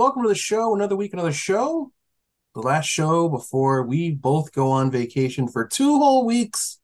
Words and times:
welcome 0.00 0.22
to 0.22 0.30
the 0.30 0.34
show. 0.34 0.74
Another 0.74 0.96
week, 0.96 1.12
another 1.12 1.30
show. 1.30 1.92
The 2.54 2.62
last 2.62 2.86
show 2.86 3.28
before 3.28 3.82
we 3.82 4.10
both 4.10 4.50
go 4.50 4.70
on 4.70 4.90
vacation 4.90 5.46
for 5.46 5.66
two 5.66 5.98
whole 5.98 6.24
weeks. 6.24 6.80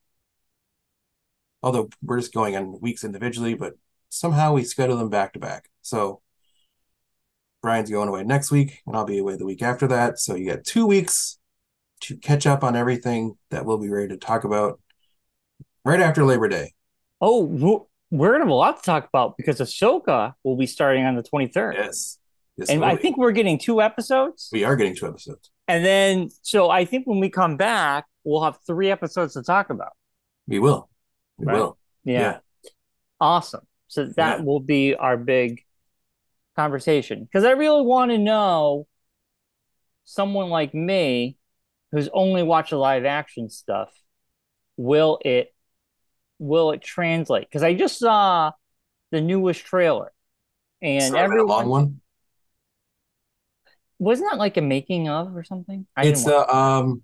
Although 1.62 1.88
we're 2.02 2.20
just 2.20 2.34
going 2.34 2.54
on 2.56 2.78
weeks 2.78 3.04
individually, 3.04 3.54
but 3.54 3.72
somehow 4.10 4.52
we 4.52 4.64
schedule 4.64 4.98
them 4.98 5.08
back 5.08 5.32
to 5.32 5.38
back. 5.38 5.70
So 5.80 6.20
Bryon's 7.62 7.90
going 7.90 8.10
away 8.10 8.22
next 8.22 8.50
week, 8.50 8.82
and 8.86 8.94
I'll 8.94 9.06
be 9.06 9.16
away 9.16 9.36
the 9.36 9.46
week 9.46 9.62
after 9.62 9.86
that. 9.88 10.18
So 10.18 10.34
you 10.34 10.50
got 10.50 10.64
two 10.64 10.86
weeks 10.86 11.38
to 12.02 12.18
catch 12.18 12.46
up 12.46 12.62
on 12.62 12.76
everything 12.76 13.38
that 13.50 13.64
we'll 13.64 13.78
be 13.78 13.88
ready 13.88 14.08
to 14.08 14.18
talk 14.18 14.44
about 14.44 14.78
right 15.86 16.00
after 16.00 16.22
Labor 16.22 16.48
Day. 16.48 16.74
Oh, 17.22 17.44
we're- 17.44 17.86
we're 18.10 18.32
gonna 18.32 18.44
have 18.44 18.50
a 18.50 18.54
lot 18.54 18.76
to 18.76 18.82
talk 18.82 19.08
about 19.08 19.38
because 19.38 19.58
Ahsoka 19.58 20.34
will 20.44 20.56
be 20.58 20.66
starting 20.66 21.06
on 21.06 21.16
the 21.16 21.22
23rd. 21.22 21.76
Yes. 21.76 22.18
And 22.68 22.84
I 22.84 22.96
think 22.96 23.18
we're 23.18 23.32
getting 23.32 23.58
two 23.58 23.82
episodes. 23.82 24.48
we 24.52 24.64
are 24.64 24.76
getting 24.76 24.94
two 24.94 25.06
episodes. 25.06 25.50
And 25.68 25.84
then, 25.84 26.30
so 26.42 26.70
I 26.70 26.84
think 26.84 27.06
when 27.06 27.20
we 27.20 27.28
come 27.28 27.56
back, 27.56 28.06
we'll 28.24 28.42
have 28.42 28.58
three 28.66 28.90
episodes 28.90 29.34
to 29.34 29.42
talk 29.42 29.68
about. 29.70 29.92
We 30.46 30.58
will. 30.58 30.88
We 31.36 31.46
Right. 31.46 31.56
will. 31.56 31.78
Yeah. 32.04 32.20
Yeah. 32.20 32.38
Awesome. 33.20 33.66
So 33.88 34.06
that 34.16 34.38
Yeah. 34.38 34.44
will 34.44 34.60
be 34.60 34.94
our 34.94 35.16
big 35.16 35.62
conversation 36.54 37.24
because 37.24 37.44
I 37.44 37.50
really 37.50 37.82
want 37.82 38.10
to 38.12 38.18
know 38.18 38.86
someone 40.04 40.48
like 40.48 40.72
me 40.72 41.36
who's 41.92 42.08
only 42.12 42.42
watched 42.42 42.70
the 42.70 42.78
live 42.78 43.04
action 43.04 43.50
stuff, 43.50 43.90
will 44.76 45.18
it 45.24 45.52
will 46.38 46.70
it 46.72 46.82
translate? 46.82 47.48
Because 47.48 47.62
I 47.62 47.74
just 47.74 47.98
saw 47.98 48.52
the 49.10 49.20
newest 49.20 49.64
trailer 49.64 50.12
and 50.82 51.14
a 51.14 51.18
everyone 51.18 51.48
long 51.48 51.68
one. 51.68 52.00
Wasn't 53.98 54.30
that 54.30 54.38
like 54.38 54.56
a 54.56 54.62
making 54.62 55.08
of 55.08 55.36
or 55.36 55.44
something? 55.44 55.86
I 55.96 56.04
It's 56.04 56.26
didn't 56.26 56.34
um 56.52 57.02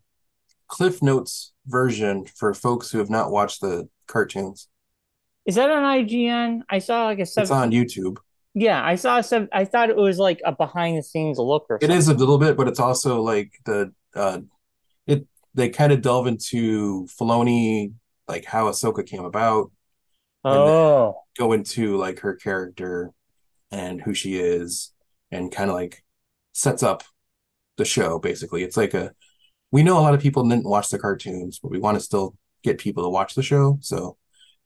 Cliff 0.68 1.02
Notes 1.02 1.52
version 1.66 2.26
for 2.26 2.54
folks 2.54 2.90
who 2.92 2.98
have 2.98 3.10
not 3.10 3.30
watched 3.30 3.60
the 3.60 3.88
cartoons. 4.06 4.68
Is 5.46 5.56
that 5.56 5.70
on 5.70 5.82
IGN? 5.84 6.62
I 6.68 6.78
saw 6.78 7.06
like 7.06 7.18
a 7.18 7.26
It's 7.36 7.50
on 7.50 7.70
YouTube. 7.70 8.18
Yeah, 8.54 8.84
I 8.84 8.96
saw 8.96 9.20
some. 9.22 9.48
I 9.52 9.64
thought 9.64 9.90
it 9.90 9.96
was 9.96 10.18
like 10.18 10.40
a 10.44 10.52
behind 10.52 10.98
the 10.98 11.02
scenes 11.02 11.38
look 11.38 11.66
or 11.70 11.80
It 11.80 11.86
something. 11.86 11.98
is 11.98 12.08
a 12.08 12.14
little 12.14 12.38
bit, 12.38 12.56
but 12.56 12.68
it's 12.68 12.80
also 12.80 13.20
like 13.22 13.52
the 13.64 13.92
uh 14.14 14.40
it 15.06 15.26
they 15.54 15.70
kind 15.70 15.92
of 15.92 16.02
delve 16.02 16.26
into 16.28 17.06
Filoni, 17.06 17.94
like 18.28 18.44
how 18.46 18.70
Ahsoka 18.70 19.06
came 19.06 19.24
about, 19.24 19.72
and 20.48 20.64
Oh, 20.64 21.24
go 21.38 21.52
into 21.52 21.96
like 21.98 22.20
her 22.20 22.34
character 22.36 23.12
and 23.72 24.00
who 24.02 24.14
she 24.14 24.36
is, 24.38 24.92
and 25.32 25.52
kind 25.52 25.70
of 25.70 25.76
like 25.76 26.04
sets 26.52 26.82
up 26.82 27.02
the 27.78 27.84
show 27.84 28.18
basically. 28.18 28.62
It's 28.62 28.76
like 28.76 28.94
a 28.94 29.12
we 29.70 29.82
know 29.82 29.98
a 29.98 30.00
lot 30.02 30.14
of 30.14 30.20
people 30.20 30.46
didn't 30.48 30.68
watch 30.68 30.88
the 30.90 30.98
cartoons, 30.98 31.58
but 31.58 31.70
we 31.70 31.78
want 31.78 31.96
to 31.96 32.04
still 32.04 32.36
get 32.62 32.78
people 32.78 33.02
to 33.04 33.08
watch 33.08 33.34
the 33.34 33.42
show. 33.42 33.78
So 33.80 34.16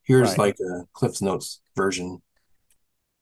here's 0.03 0.29
Right. 0.31 0.37
like 0.39 0.57
a 0.59 0.85
Cliff's 0.93 1.21
Notes 1.21 1.61
version 1.75 2.21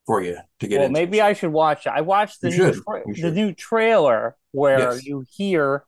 for 0.06 0.20
you 0.22 0.36
to 0.60 0.66
get 0.68 0.78
well, 0.78 0.86
into. 0.86 0.98
maybe 0.98 1.20
I 1.20 1.32
should 1.32 1.52
watch 1.52 1.86
it. 1.86 1.90
I 1.90 2.00
watched 2.00 2.40
the 2.40 2.50
You 2.50 2.58
new 2.58 2.72
tra- 2.82 3.04
the 3.22 3.30
new 3.30 3.52
trailer 3.52 4.36
where 4.52 4.78
Yes. 4.94 5.04
you 5.04 5.24
hear 5.30 5.84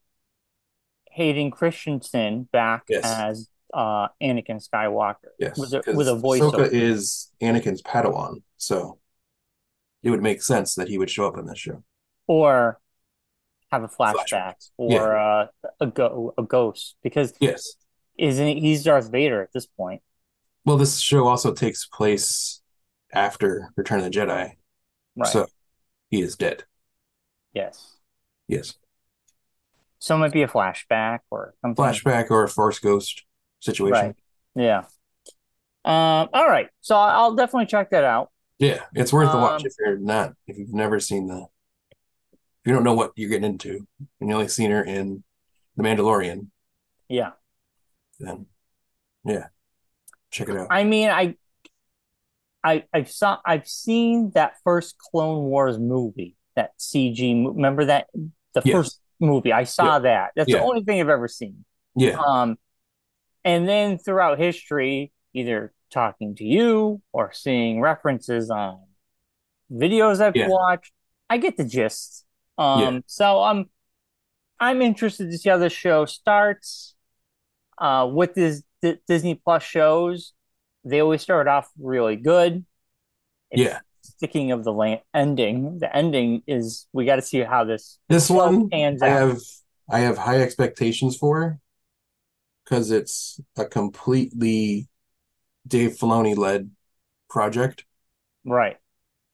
Hayden 1.12 1.50
Christensen 1.50 2.48
back 2.52 2.84
Yes. 2.88 3.04
as 3.04 3.48
uh 3.74 4.08
Anakin 4.22 4.66
Skywalker 4.66 5.30
Yes, 5.38 5.58
with 5.58 5.72
a 5.74 5.82
with 5.94 6.08
a 6.08 6.12
Ahsoka 6.12 6.22
voiceover. 6.22 6.72
is 6.72 7.30
Anakin's 7.42 7.82
Padawan, 7.82 8.42
so 8.56 8.98
it 10.02 10.10
would 10.10 10.22
make 10.22 10.42
sense 10.42 10.74
that 10.76 10.88
he 10.88 10.96
would 10.96 11.10
show 11.10 11.26
up 11.26 11.36
in 11.36 11.46
this 11.46 11.58
show. 11.58 11.82
Or 12.28 12.78
have 13.72 13.82
a 13.82 13.88
flashback 13.88 14.28
Flashbacks. 14.30 14.70
or 14.76 14.92
Yeah. 14.92 15.46
uh, 15.64 15.70
a 15.80 15.86
go 15.88 16.32
a 16.38 16.42
ghost 16.44 16.96
because 17.02 17.34
Yes. 17.40 17.74
isn't 18.16 18.46
he, 18.46 18.60
he's 18.60 18.84
Darth 18.84 19.10
Vader 19.10 19.42
at 19.42 19.52
this 19.52 19.66
point? 19.66 20.02
Well, 20.64 20.76
this 20.76 21.00
show 21.00 21.26
also 21.26 21.52
takes 21.52 21.86
place 21.86 22.62
after 23.12 23.72
Return 23.76 23.98
of 23.98 24.04
the 24.04 24.10
Jedi, 24.10 24.52
Right. 25.16 25.28
so 25.28 25.46
he 26.10 26.20
is 26.22 26.36
dead. 26.36 26.64
yes. 27.52 27.96
Yes. 28.46 28.74
So 29.98 30.14
it 30.14 30.18
might 30.18 30.32
be 30.32 30.42
a 30.42 30.48
flashback 30.48 31.18
or 31.30 31.54
something. 31.60 31.84
Flashback 31.84 32.30
or 32.30 32.44
a 32.44 32.48
Force 32.48 32.78
Ghost 32.78 33.24
situation. 33.60 33.92
Right. 33.92 34.16
Yeah. 34.54 34.84
Um. 35.84 36.28
All 36.32 36.48
right. 36.48 36.68
So 36.80 36.94
I'll 36.96 37.34
definitely 37.34 37.66
check 37.66 37.90
that 37.90 38.04
out. 38.04 38.30
Yeah, 38.58 38.82
it's 38.94 39.12
worth 39.12 39.32
a 39.34 39.36
watch 39.36 39.60
Um, 39.62 39.66
if 39.66 39.74
you're 39.78 39.98
not 39.98 40.34
if 40.46 40.56
you've 40.56 40.72
never 40.72 40.98
seen 41.00 41.26
the 41.26 41.46
you 42.68 42.74
don't 42.74 42.84
know 42.84 42.94
what 42.94 43.12
you're 43.16 43.30
getting 43.30 43.50
into 43.50 43.86
and 44.20 44.28
you 44.28 44.34
only 44.34 44.46
seen 44.48 44.70
her 44.70 44.82
in 44.84 45.24
The 45.76 45.82
Mandalorian, 45.82 46.48
Yeah. 47.08 47.30
then 48.20 48.46
yeah, 49.24 49.46
check 50.30 50.48
it 50.50 50.56
out. 50.56 50.68
I 50.70 50.84
mean, 50.84 51.08
I, 51.08 51.36
I, 52.62 52.84
I've 52.92 53.10
saw, 53.10 53.38
I've 53.44 53.66
seen 53.66 54.32
that 54.34 54.56
first 54.64 54.98
Clone 54.98 55.44
Wars 55.44 55.78
movie, 55.78 56.36
that 56.56 56.72
CG. 56.78 57.46
Remember 57.54 57.86
that 57.86 58.08
the 58.52 58.62
Yes. 58.64 58.74
first 58.74 59.00
movie? 59.18 59.52
I 59.52 59.64
saw 59.64 59.94
Yeah. 59.94 59.98
that. 60.00 60.30
That's 60.36 60.50
Yeah. 60.50 60.58
the 60.58 60.64
only 60.64 60.84
thing 60.84 61.00
I've 61.00 61.08
ever 61.08 61.28
seen. 61.28 61.64
Yeah, 61.96 62.18
Um, 62.18 62.58
and 63.44 63.66
then 63.68 63.96
throughout 63.98 64.38
history, 64.38 65.12
either 65.32 65.72
talking 65.90 66.34
to 66.36 66.44
you 66.44 67.00
or 67.12 67.32
seeing 67.32 67.80
references 67.80 68.50
on 68.50 68.80
videos 69.72 70.20
I've 70.20 70.36
Yeah. 70.36 70.48
watched, 70.48 70.92
I 71.30 71.38
get 71.38 71.56
the 71.56 71.64
gist. 71.64 72.24
Um, 72.58 72.80
Yeah. 72.80 73.00
so 73.06 73.42
I'm 73.42 73.70
I'm 74.60 74.82
interested 74.82 75.30
to 75.30 75.38
see 75.38 75.48
how 75.50 75.58
this 75.58 75.72
show 75.72 76.04
starts. 76.04 76.94
Uh, 77.78 78.10
with 78.12 78.34
this 78.34 78.62
D- 78.82 78.96
Disney 79.06 79.36
Plus 79.36 79.62
shows, 79.62 80.32
they 80.84 81.00
always 81.00 81.22
start 81.22 81.46
off 81.46 81.70
really 81.78 82.16
good. 82.16 82.64
It's 83.50 83.62
Yeah. 83.62 83.80
Sticking 84.02 84.50
of 84.52 84.64
the 84.64 84.72
land 84.72 85.00
ending, 85.14 85.78
the 85.78 85.94
ending 85.94 86.42
is 86.46 86.88
we 86.92 87.04
got 87.04 87.16
to 87.16 87.22
see 87.22 87.40
how 87.40 87.64
this 87.64 87.98
this 88.08 88.30
one 88.30 88.68
pans 88.70 89.02
I 89.02 89.08
out. 89.10 89.20
have 89.28 89.38
I 89.90 90.00
have 90.00 90.18
high 90.18 90.40
expectations 90.40 91.16
for 91.16 91.60
because 92.64 92.90
it's 92.90 93.40
a 93.56 93.64
completely 93.64 94.88
Dave 95.66 95.96
Filoni 95.96 96.36
led 96.36 96.70
project, 97.28 97.84
Right. 98.44 98.78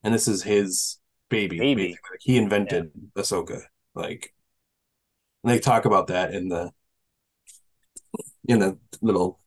and 0.02 0.12
this 0.14 0.28
is 0.28 0.42
his 0.42 0.98
baby. 1.28 1.58
Baby. 1.58 1.88
Like, 1.88 2.20
he 2.20 2.36
invented 2.36 2.90
Ahsoka. 3.16 3.62
Like, 3.94 4.34
they 5.44 5.58
talk 5.58 5.84
about 5.84 6.08
that 6.08 6.32
in 6.32 6.48
the 6.48 6.70
in 8.46 8.58
the 8.58 8.78
little 9.00 9.40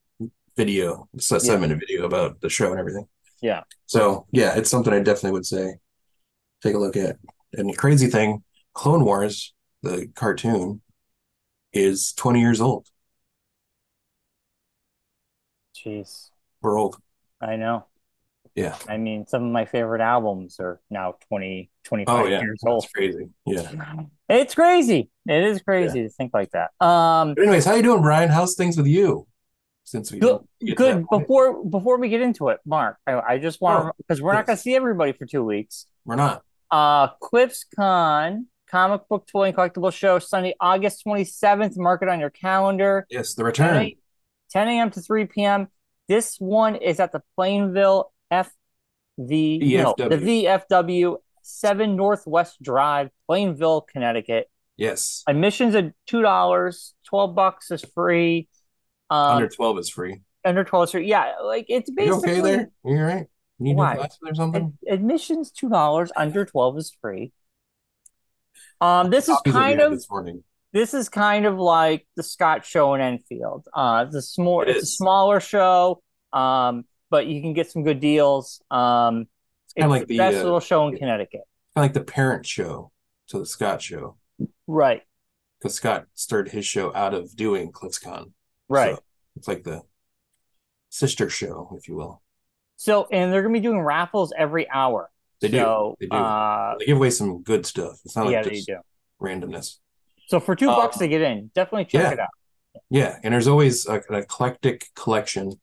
video, 0.56 1.08
se- 1.18 1.40
seven 1.40 1.62
minute 1.62 1.80
video 1.80 2.06
about 2.06 2.42
the 2.42 2.50
show 2.50 2.72
and 2.72 2.80
everything. 2.80 3.08
Yeah. 3.42 3.64
So 3.86 4.26
yeah, 4.32 4.58
it's 4.58 4.70
something 4.70 4.94
I 4.94 5.00
definitely 5.00 5.32
would 5.32 5.46
say 5.46 5.76
take 6.62 6.76
a 6.76 6.80
look 6.80 6.96
at. 6.96 7.18
And 7.54 7.70
the 7.70 7.76
crazy 7.76 8.08
thing, 8.08 8.44
Clone 8.74 9.06
Wars, 9.06 9.54
the 9.84 10.08
cartoon, 10.16 10.82
is 11.74 12.14
20 12.14 12.40
years 12.40 12.62
old. 12.62 12.88
Jeez. 15.76 16.30
We're 16.62 16.78
old. 16.78 16.98
I 17.40 17.56
know. 17.56 17.86
Yeah. 18.58 18.76
I 18.90 18.98
mean, 18.98 19.28
some 19.28 19.44
of 19.46 19.52
my 19.52 19.66
favorite 19.66 20.02
albums 20.02 20.60
are 20.60 20.82
now 20.90 21.14
20, 21.30 21.70
25 21.84 22.10
Oh 22.20 22.28
yeah. 22.28 22.42
years 22.42 22.60
old. 22.66 22.82
That's 22.84 22.92
crazy. 22.92 23.30
Yeah. 23.46 23.72
It's 24.30 24.56
crazy. 24.56 25.10
It 25.28 25.44
is 25.44 25.62
crazy 25.62 26.02
to 26.02 26.10
think 26.10 26.34
like 26.34 26.50
that. 26.52 26.72
Um, 26.86 27.36
But 27.36 27.44
anyways, 27.44 27.66
how 27.66 27.76
you 27.76 27.84
doing, 27.84 28.02
Bryon? 28.02 28.30
How's 28.30 28.56
things 28.56 28.76
with 28.76 28.88
you? 28.88 29.28
Since 29.84 30.12
we 30.12 30.20
good. 30.20 30.40
didn't 30.60 30.78
get 30.78 30.78
to 30.78 31.04
Good. 31.04 31.06
Before 31.10 31.64
before 31.64 31.98
we 32.00 32.10
get 32.10 32.20
into 32.22 32.50
it, 32.50 32.60
Marc, 32.66 32.98
I, 33.06 33.14
I 33.20 33.38
just 33.38 33.62
want 33.62 33.86
Oh, 33.86 33.92
because 34.00 34.22
we're 34.22 34.34
not 34.34 34.46
going 34.48 34.58
to 34.58 34.62
see 34.62 34.76
everybody 34.76 35.14
for 35.14 35.26
two 35.28 35.44
weeks. 35.46 35.86
We're 36.04 36.16
not. 36.16 36.44
Uh, 36.72 37.08
Cliffs 37.22 37.64
Con 37.76 38.48
comic 38.70 39.08
book 39.08 39.26
toy 39.28 39.44
and 39.50 39.56
collectible 39.56 39.94
show 39.94 40.20
Sunday, 40.20 40.56
August 40.60 41.04
twenty 41.04 41.24
seventh. 41.24 41.78
Mark 41.78 42.02
it 42.02 42.10
on 42.10 42.20
your 42.20 42.32
calendar. 42.32 43.06
Yes, 43.10 43.36
the 43.36 43.44
return. 43.46 43.92
10 44.50 44.68
a.m. 44.68 44.90
to 44.92 45.00
3 45.02 45.26
p.m. 45.26 45.68
This 46.10 46.38
one 46.40 46.76
is 46.76 47.00
at 47.00 47.12
the 47.12 47.22
Plainville 47.36 48.12
FV, 48.32 48.48
no, 49.18 49.96
the 49.98 50.18
VFW 50.18 51.18
7 51.44 51.96
Northwest 51.96 52.62
Drive, 52.62 53.10
Plainville, 53.28 53.82
Connecticut. 53.82 54.50
Yes. 54.76 55.24
Admissions 55.28 55.76
are 55.76 55.94
$2, 56.10 56.92
12 57.08 57.36
bucks 57.36 57.72
is 57.72 57.84
free. 57.96 58.48
Um, 59.10 59.36
Under 59.38 59.48
12 59.50 59.80
is 59.80 59.90
free. 59.90 60.22
under 60.46 60.64
12 60.64 60.84
is 60.84 60.92
free. 60.92 61.08
Yeah, 61.08 61.34
like 61.44 61.66
it's 61.70 61.90
Are 61.90 61.94
you 61.94 61.96
basically 62.12 62.32
okay 62.32 62.42
there? 62.42 62.72
You 62.86 62.98
all 62.98 63.04
right? 63.04 63.28
You 63.60 63.64
need 63.66 63.76
Why? 63.78 64.08
or 64.26 64.36
something? 64.36 64.78
ad- 64.88 64.94
admissions 64.94 65.52
$2, 65.52 66.10
under 66.16 66.46
12 66.46 66.78
is 66.78 66.96
free. 67.02 67.32
Um, 68.82 69.10
this 69.10 69.28
is 69.30 69.36
Copies 69.38 69.54
will 69.54 69.60
be 69.60 69.66
kind 69.66 69.82
of 69.82 69.92
this 69.94 70.10
morning. 70.10 70.44
this 70.74 70.94
is 70.94 71.10
kind 71.10 71.46
of 71.48 71.58
like 71.58 72.06
the 72.16 72.22
Scott 72.24 72.66
show 72.66 72.94
in 72.94 73.02
Enfield. 73.02 73.66
Uh, 73.74 74.04
it's 74.06 74.16
a 74.16 74.22
small, 74.22 74.62
It 74.62 74.70
it's 74.70 74.84
a 74.84 74.86
smaller 74.86 75.40
show, 75.40 76.02
um, 76.34 76.86
but 77.10 77.28
you 77.28 77.42
can 77.42 77.54
get 77.54 77.70
some 77.72 77.84
good 77.84 78.00
deals. 78.00 78.62
Um, 78.72 79.28
it's 79.76 79.88
like 79.88 80.08
the 80.08 80.18
best 80.18 80.38
uh, 80.38 80.44
little 80.44 80.60
show 80.60 80.88
in. 80.88 80.98
Connecticut. 80.98 81.42
Kind 81.76 81.78
of 81.78 81.82
like 81.84 81.94
the 81.94 82.04
parent 82.12 82.46
show 82.46 82.92
to 83.28 83.40
the 83.40 83.46
Scott 83.46 83.82
show 83.82 84.16
Right. 84.66 85.04
because 85.60 85.76
Scott 85.76 86.06
started 86.16 86.52
his 86.52 86.66
show 86.66 86.94
out 86.96 87.14
of 87.14 87.36
doing 87.36 87.72
CliffsCon. 87.72 88.32
Right. 88.70 88.96
So 88.96 89.02
it's 89.36 89.48
like 89.48 89.64
the 89.64 89.82
sister 90.90 91.30
show, 91.30 91.76
if 91.78 91.88
you 91.88 91.96
will. 91.96 92.22
So, 92.78 93.08
and 93.12 93.32
they're 93.32 93.42
gonna 93.42 93.54
be 93.54 93.60
doing 93.60 93.80
raffles 93.82 94.34
every 94.38 94.70
hour. 94.70 95.10
They 95.42 95.50
do. 95.50 95.58
So, 95.58 95.96
They 96.00 96.08
do. 96.08 96.16
Uh, 96.16 96.76
They 96.80 96.86
give 96.86 96.98
away 96.98 97.10
some 97.12 97.44
good 97.44 97.66
stuff. 97.66 98.00
It's 98.06 98.16
not 98.16 98.30
yeah, 98.30 98.42
like 98.42 98.54
just 98.54 98.68
do. 98.68 98.78
randomness. 99.22 99.78
So 100.28 100.40
for 100.40 100.56
two 100.56 100.70
Uh, 100.70 100.76
bucks 100.76 100.98
to 100.98 101.08
get 101.08 101.22
in, 101.22 101.52
definitely 101.54 101.86
check 101.86 102.02
yeah. 102.04 102.12
it 102.12 102.20
out. 102.20 102.30
Yeah, 102.90 103.18
and 103.24 103.34
there's 103.34 103.48
always 103.48 103.86
a, 103.88 103.96
an 104.10 104.16
eclectic 104.16 104.88
collection. 104.96 105.54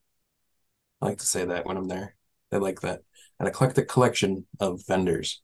I 1.05 1.09
like 1.09 1.19
to 1.19 1.27
say 1.27 1.45
that 1.45 1.67
when 1.67 1.77
I'm 1.77 1.89
there. 1.89 2.15
I 2.51 2.57
like 2.57 2.81
that. 2.81 3.01
An 3.39 3.47
eclectic 3.47 3.89
collection 3.89 4.47
of 4.59 4.81
vendors. 4.87 5.43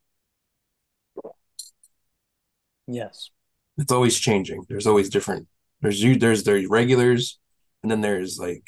Yes. 2.87 3.31
It's 3.79 3.93
always 3.93 4.19
changing. 4.19 4.65
There's 4.69 4.87
always 4.87 5.11
different. 5.11 5.47
There's 5.81 6.03
you. 6.03 6.17
There's 6.17 6.45
there's 6.45 6.67
regulars, 6.67 7.39
and 7.83 7.91
then 7.91 8.01
there's 8.01 8.39
like 8.39 8.65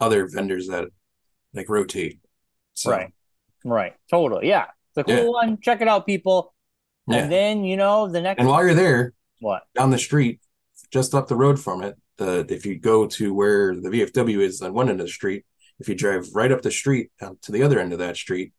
other 0.00 0.26
vendors 0.26 0.68
that 0.68 0.88
like 1.54 1.68
rotate. 1.68 2.20
So, 2.74 2.90
Right. 2.90 3.12
Right. 3.64 3.94
Totally. 4.10 4.48
Yeah. 4.48 4.66
It's 4.90 4.98
a 4.98 5.04
cool 5.04 5.14
Yeah. 5.16 5.28
one. 5.28 5.58
Check 5.60 5.80
it 5.80 5.88
out, 5.88 6.06
people. 6.06 6.54
Yeah. 7.06 7.18
And 7.18 7.32
then 7.32 7.64
you 7.64 7.76
know 7.76 8.08
the 8.08 8.20
next 8.20 8.40
And 8.40 8.48
while 8.48 8.64
you're 8.64 8.74
there, 8.74 9.14
what? 9.40 9.62
down 9.74 9.90
the 9.90 9.98
street, 9.98 10.40
just 10.90 11.14
up 11.14 11.28
the 11.28 11.36
road 11.36 11.58
from 11.58 11.82
it, 11.82 11.96
the 12.18 12.46
if 12.48 12.66
you 12.66 12.78
go 12.78 13.06
to 13.06 13.32
where 13.34 13.74
the 13.74 13.88
VFW 13.88 14.40
is 14.40 14.60
on 14.60 14.74
one 14.74 14.88
end 14.90 15.00
of 15.00 15.06
the 15.06 15.12
street, 15.12 15.44
if 15.80 15.88
you 15.88 15.94
drive 15.94 16.28
right 16.34 16.50
up 16.52 16.62
the 16.62 16.70
street 16.70 17.10
out 17.20 17.40
to 17.42 17.52
the 17.52 17.62
other 17.62 17.78
end 17.78 17.92
of 17.92 17.98
that 17.98 18.16
street, 18.16 18.52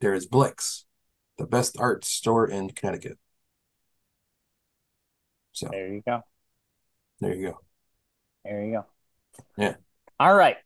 there 0.00 0.14
is 0.14 0.26
Blix, 0.26 0.84
the 1.38 1.46
best 1.46 1.76
art 1.78 2.04
store 2.04 2.46
in 2.48 2.70
Connecticut. 2.70 3.18
So 5.52 5.68
There 5.70 5.88
you 5.88 6.02
go. 6.06 6.22
there 7.20 7.34
you 7.34 7.48
go. 7.48 7.58
There 8.44 8.64
you 8.64 8.72
go. 8.72 8.86
Yeah. 9.56 9.74
All 10.20 10.34
right. 10.34 10.56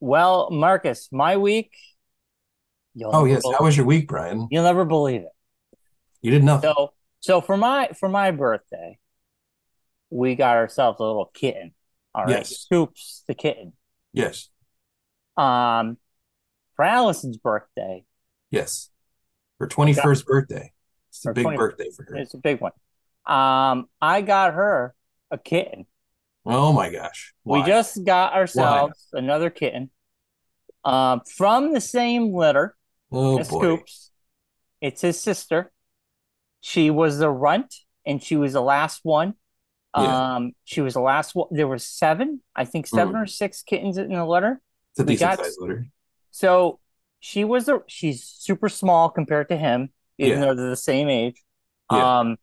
Well, 0.00 0.50
Marcus, 0.50 1.08
my 1.10 1.36
week. 1.36 1.72
Oh 3.02 3.24
yes, 3.24 3.42
how 3.56 3.64
was 3.64 3.76
your 3.76 3.86
week, 3.86 4.08
Bryon? 4.08 4.48
You'll 4.50 4.64
never 4.64 4.84
believe 4.84 5.20
it. 5.22 5.78
You 6.20 6.32
did 6.32 6.42
nothing. 6.42 6.72
So, 6.76 6.92
so 7.20 7.40
for 7.40 7.56
my 7.56 7.88
for 7.98 8.08
my 8.08 8.30
birthday, 8.32 8.98
we 10.10 10.34
got 10.34 10.56
ourselves 10.56 10.98
a 10.98 11.04
little 11.04 11.30
kitten. 11.32 11.74
All 12.14 12.24
right, 12.24 12.38
Yes. 12.38 12.58
Scoops 12.58 13.22
the 13.28 13.34
kitten. 13.34 13.72
Yes, 14.12 14.48
Um, 15.38 15.96
for 16.76 16.84
Allison's 16.84 17.36
birthday, 17.36 18.04
yes. 18.50 18.90
Her 19.60 19.66
twenty 19.66 19.94
first 19.94 20.26
birthday. 20.26 20.72
It's 21.10 21.26
a 21.26 21.32
big 21.32 21.44
20 21.44 21.56
birthday 21.56 21.90
for 21.96 22.04
her. 22.04 22.16
it's 22.16 22.34
a 22.34 22.38
big 22.38 22.60
one. 22.60 22.72
Um, 23.26 23.88
I 24.00 24.20
got 24.20 24.54
her 24.54 24.94
a 25.30 25.38
kitten. 25.38 25.86
Oh 26.46 26.72
my 26.72 26.90
gosh. 26.90 27.34
We 27.44 27.62
just 27.64 28.04
got 28.04 28.34
ourselves 28.34 29.08
another 29.12 29.50
kitten. 29.50 29.90
Um, 30.84 31.22
from 31.36 31.72
the 31.72 31.80
same 31.80 32.32
litter 32.34 32.76
oh 33.10 33.38
boy. 33.38 33.42
Scoops. 33.42 34.10
It's 34.80 35.00
his 35.00 35.20
sister. 35.20 35.72
She 36.60 36.90
was 36.90 37.18
the 37.18 37.30
runt, 37.30 37.74
and 38.06 38.22
she 38.22 38.36
was 38.36 38.52
the 38.52 38.62
last 38.62 39.00
one. 39.02 39.34
Yeah. 39.96 40.36
Um, 40.36 40.52
she 40.64 40.80
was 40.80 40.94
the 40.94 41.00
last 41.00 41.34
one. 41.34 41.48
There 41.50 41.66
were 41.66 41.78
seven, 41.78 42.42
I 42.54 42.64
think, 42.64 42.86
seven 42.86 43.16
or 43.16 43.26
six 43.26 43.62
kittens 43.62 43.98
in 43.98 44.12
the 44.12 44.24
litter. 44.24 44.60
It's 44.92 45.00
a 45.00 45.04
we 45.04 45.14
decent 45.14 45.36
got- 45.36 45.44
sized 45.44 45.60
litter. 45.60 45.86
So 46.30 46.78
she 47.20 47.44
was 47.44 47.68
a 47.68 47.80
she's 47.88 48.22
super 48.24 48.68
small 48.68 49.10
compared 49.10 49.48
to 49.48 49.56
him, 49.56 49.90
even 50.18 50.38
Yeah. 50.38 50.44
though 50.46 50.54
they're 50.54 50.70
the 50.70 50.76
same 50.76 51.08
age. 51.08 51.42
Yeah. 51.90 52.18
Um, 52.20 52.36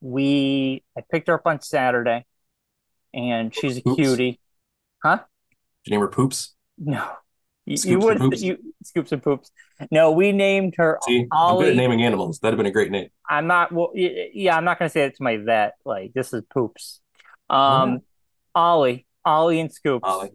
we 0.00 0.82
I 0.96 1.02
picked 1.10 1.28
her 1.28 1.34
up 1.34 1.46
on 1.46 1.60
Saturday, 1.60 2.24
and 3.12 3.54
she's 3.54 3.78
a 3.78 3.88
Oops. 3.88 3.96
cutie. 3.96 4.40
Huh? 5.02 5.18
Did 5.84 5.90
you 5.90 5.90
name 5.92 6.00
her 6.00 6.08
Poops? 6.08 6.54
No, 6.78 7.08
you, 7.66 7.76
you 7.84 7.98
would 8.00 8.40
you 8.40 8.58
scoops 8.82 9.12
and 9.12 9.22
poops. 9.22 9.50
No, 9.90 10.10
we 10.12 10.32
named 10.32 10.74
her 10.76 10.98
See, 11.02 11.18
I'm 11.20 11.22
good 11.24 11.28
Ollie. 11.32 11.70
at 11.70 11.76
naming 11.76 12.02
animals. 12.02 12.40
That'd 12.40 12.54
have 12.54 12.58
been 12.58 12.66
a 12.66 12.72
great 12.72 12.90
name. 12.90 13.08
I'm 13.28 13.46
not 13.46 13.70
well, 13.70 13.92
yeah, 13.94 14.56
I'm 14.56 14.64
not 14.64 14.78
gonna 14.78 14.88
say 14.88 15.04
it 15.04 15.16
to 15.16 15.22
my 15.22 15.36
vet. 15.36 15.74
Like 15.84 16.12
this 16.14 16.32
is 16.32 16.42
poops. 16.52 17.00
Um, 17.48 18.00
Ollie, 18.54 19.06
Ollie 19.24 19.60
and 19.60 19.72
Scoops. 19.72 20.02
Ollie. 20.08 20.30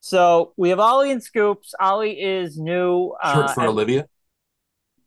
So 0.00 0.52
we 0.56 0.68
have 0.70 0.80
Ollie 0.80 1.10
and 1.10 1.22
Scoops. 1.22 1.74
Ollie 1.78 2.20
is 2.20 2.58
new. 2.58 3.14
Short 3.24 3.44
Uh, 3.44 3.48
for 3.54 3.60
and- 3.62 3.70
Olivia. 3.70 4.08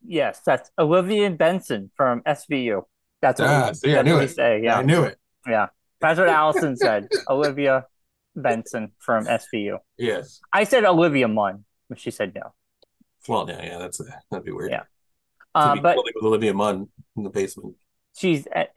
yes, 0.06 0.42
that's 0.46 0.70
Olivia 0.78 1.30
Benson 1.30 1.92
from 1.96 2.22
SVU. 2.26 2.84
That's 3.22 3.40
what, 3.40 3.50
Ah, 3.50 3.68
we, 3.70 3.74
see, 3.76 3.98
I 3.98 4.02
knew 4.02 4.18
it. 4.18 4.30
say. 4.30 4.62
Yeah, 4.64 4.78
I 4.80 4.82
knew 4.84 5.04
it. 5.04 5.18
yeah. 5.48 5.68
That's 6.00 6.20
what 6.20 6.28
Allison 6.30 6.76
said. 6.76 7.08
Olivia 7.30 7.86
Benson 8.36 8.92
from 8.98 9.26
SVU. 9.28 9.78
Yes. 9.98 10.42
I 10.52 10.64
said 10.64 10.84
Olivia 10.86 11.28
Munn, 11.28 11.66
but 11.90 12.00
she 12.00 12.10
said 12.12 12.34
no. 12.34 12.54
Well, 13.28 13.46
yeah, 13.48 13.64
yeah, 13.64 13.78
that's 13.78 14.02
that'd 14.32 14.46
be 14.46 14.52
weird. 14.52 14.72
Yeah. 14.72 14.80
To 14.80 14.86
Uh, 15.54 15.74
be 15.76 15.82
but 15.82 15.98
with 15.98 16.16
Olivia 16.24 16.54
Munn 16.56 16.90
in 17.16 17.24
the 17.24 17.30
basement. 17.30 17.76
she's 18.18 18.48
an 18.48 18.68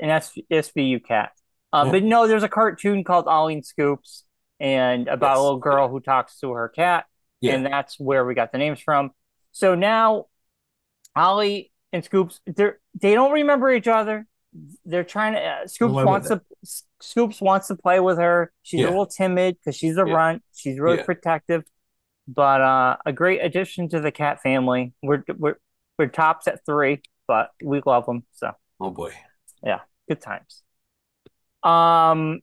SVU 0.50 1.00
cat. 1.02 1.32
Uh, 1.72 1.84
Yeah. 1.86 1.92
But 1.92 2.02
no, 2.04 2.28
there's 2.28 2.42
a 2.42 2.48
cartoon 2.48 3.02
called 3.04 3.26
Ollie 3.26 3.54
and 3.54 3.64
Scoops, 3.64 4.24
and 4.64 5.08
about 5.08 5.32
Yes. 5.32 5.38
a 5.38 5.42
little 5.42 5.58
girl 5.58 5.88
who 5.88 6.00
talks 6.00 6.38
to 6.40 6.52
her 6.52 6.68
cat, 6.70 7.04
Yeah. 7.40 7.54
and 7.54 7.66
that's 7.66 8.00
where 8.00 8.24
we 8.24 8.34
got 8.34 8.50
the 8.50 8.56
names 8.58 8.80
from. 8.80 9.10
So 9.52 9.74
now, 9.74 10.26
Ollie 11.14 11.70
and 11.92 12.02
Scoops, 12.04 12.40
they 12.46 12.70
they 13.00 13.14
don't 13.14 13.32
remember 13.32 13.70
each 13.70 13.88
other. 13.88 14.26
They're 14.84 15.04
trying 15.04 15.34
to. 15.34 15.40
Uh, 15.40 15.66
Scoops 15.66 15.92
Why 15.92 16.04
wants 16.04 16.28
to. 16.28 16.40
Scoops 17.00 17.40
wants 17.42 17.66
to 17.68 17.74
play 17.76 18.00
with 18.00 18.18
her. 18.18 18.52
She's 18.62 18.80
Yeah. 18.80 18.86
a 18.86 18.90
little 18.90 19.06
timid 19.06 19.56
because 19.58 19.76
she's 19.76 19.98
a 19.98 20.04
Yeah. 20.06 20.14
runt. 20.14 20.42
She's 20.54 20.78
really 20.78 21.02
protective, 21.02 21.64
but 22.26 22.60
uh, 22.62 22.96
a 23.04 23.12
great 23.12 23.40
addition 23.44 23.88
to 23.90 24.00
the 24.00 24.10
cat 24.12 24.40
family. 24.42 24.94
We're 25.02 25.24
we're 25.36 25.56
we're 25.98 26.08
tops 26.08 26.48
at 26.48 26.64
three, 26.64 27.02
but 27.28 27.50
we 27.62 27.82
love 27.84 28.06
them. 28.06 28.24
So 28.32 28.52
oh 28.80 28.90
boy. 28.90 29.12
Yeah, 29.62 29.80
good 30.08 30.20
times. 30.22 30.62
Um, 31.62 32.40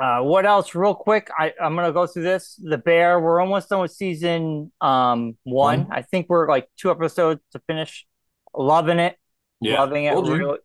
uh, 0.00 0.20
what 0.22 0.46
else? 0.46 0.74
Real 0.74 0.94
quick, 0.94 1.30
I 1.38 1.52
I'm 1.60 1.74
gonna 1.74 1.92
go 1.92 2.06
through 2.06 2.24
this. 2.24 2.58
The 2.62 2.78
Bear. 2.78 3.20
We're 3.20 3.40
almost 3.40 3.68
done 3.68 3.80
with 3.80 3.92
season 3.92 4.72
um 4.80 5.36
one. 5.44 5.84
One. 5.84 5.92
I 5.92 6.02
think 6.02 6.26
we're 6.28 6.48
like 6.48 6.68
two 6.76 6.90
episodes 6.90 7.40
to 7.52 7.60
finish. 7.66 8.06
Loving 8.56 8.98
it, 9.00 9.16
Yeah. 9.60 9.80
loving 9.80 10.04
it. 10.04 10.12
Really 10.14 10.58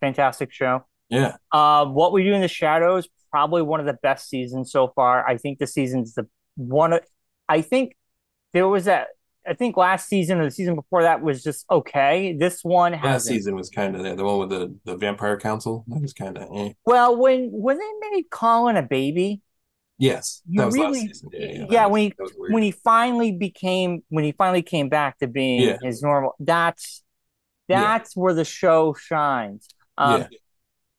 fantastic 0.00 0.52
show. 0.52 0.84
Yeah. 1.08 1.36
Uh, 1.52 1.86
what 1.86 2.12
we 2.12 2.24
do 2.24 2.32
in 2.32 2.40
the 2.40 2.48
shadows 2.48 3.08
probably 3.30 3.62
one 3.62 3.78
of 3.80 3.86
the 3.86 3.96
best 4.02 4.28
seasons 4.28 4.72
so 4.72 4.88
far. 4.88 5.26
I 5.26 5.36
think 5.36 5.58
the 5.60 5.66
season's 5.66 6.14
the 6.14 6.26
one. 6.56 6.98
I 7.48 7.62
think 7.62 7.96
there 8.52 8.66
was 8.68 8.86
that. 8.86 9.08
I 9.48 9.54
think 9.54 9.76
last 9.76 10.08
season 10.08 10.38
or 10.40 10.44
the 10.44 10.50
season 10.50 10.74
before 10.74 11.02
that 11.02 11.22
was 11.22 11.42
just 11.42 11.64
okay. 11.70 12.36
This 12.38 12.62
one 12.62 12.92
Last 12.92 13.02
has 13.02 13.24
season 13.26 13.54
was 13.56 13.70
kind 13.70 13.96
of 13.96 14.16
the 14.16 14.24
one 14.24 14.38
with 14.38 14.50
the 14.50 14.76
the 14.84 14.96
Vampire 14.96 15.38
Council. 15.38 15.84
That 15.88 16.02
was 16.02 16.12
kind 16.12 16.36
of 16.36 16.48
eh. 16.54 16.72
Well, 16.84 17.16
when 17.16 17.48
when 17.50 17.78
they 17.78 17.90
made 18.10 18.24
Colin 18.30 18.76
a 18.76 18.82
baby, 18.82 19.40
yes. 19.98 20.42
You 20.48 20.60
That 20.60 20.66
was 20.66 20.74
really- 20.74 21.00
last 21.00 21.06
season. 21.08 21.30
Yeah. 21.32 21.46
Yeah. 21.46 21.66
yeah, 21.70 21.86
was- 21.86 21.92
when 21.92 22.02
he- 22.02 22.08
that 22.10 22.22
was 22.22 22.32
weird. 22.36 22.52
when 22.52 22.62
he 22.62 22.70
finally 22.72 23.32
became 23.32 24.02
when 24.10 24.24
he 24.24 24.32
finally 24.32 24.62
came 24.62 24.88
back 24.88 25.18
to 25.18 25.26
being 25.26 25.62
Yeah. 25.62 25.78
his 25.82 26.02
normal, 26.02 26.34
that's 26.38 27.02
that's 27.68 28.16
where 28.16 28.34
the 28.34 28.44
show 28.44 28.94
shines. 28.94 29.68
Um. 29.96 30.26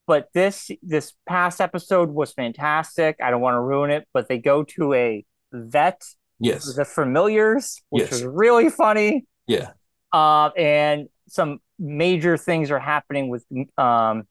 But 0.07 0.29
this 0.33 0.69
this 0.81 1.13
past 1.27 1.61
episode 1.61 2.09
was 2.09 2.33
fantastic. 2.33 3.17
I 3.23 3.29
don't 3.29 3.39
want 3.39 3.55
to 3.55 3.61
ruin 3.61 3.91
it, 3.91 4.07
but 4.13 4.27
they 4.27 4.39
go 4.39 4.63
to 4.63 4.93
a 4.93 5.23
vet, 5.53 6.03
Yes. 6.41 6.75
the 6.75 6.85
familiars, 6.85 7.81
which 7.89 8.03
Yes. 8.03 8.11
was 8.11 8.23
really 8.25 8.69
funny. 8.69 9.25
Yeah. 9.47 9.71
Uh, 10.11 10.49
and 10.57 11.07
some 11.29 11.59
major 11.79 12.35
things 12.37 12.71
are 12.71 12.79
happening 12.79 13.29
with 13.29 13.45
um 13.77 14.27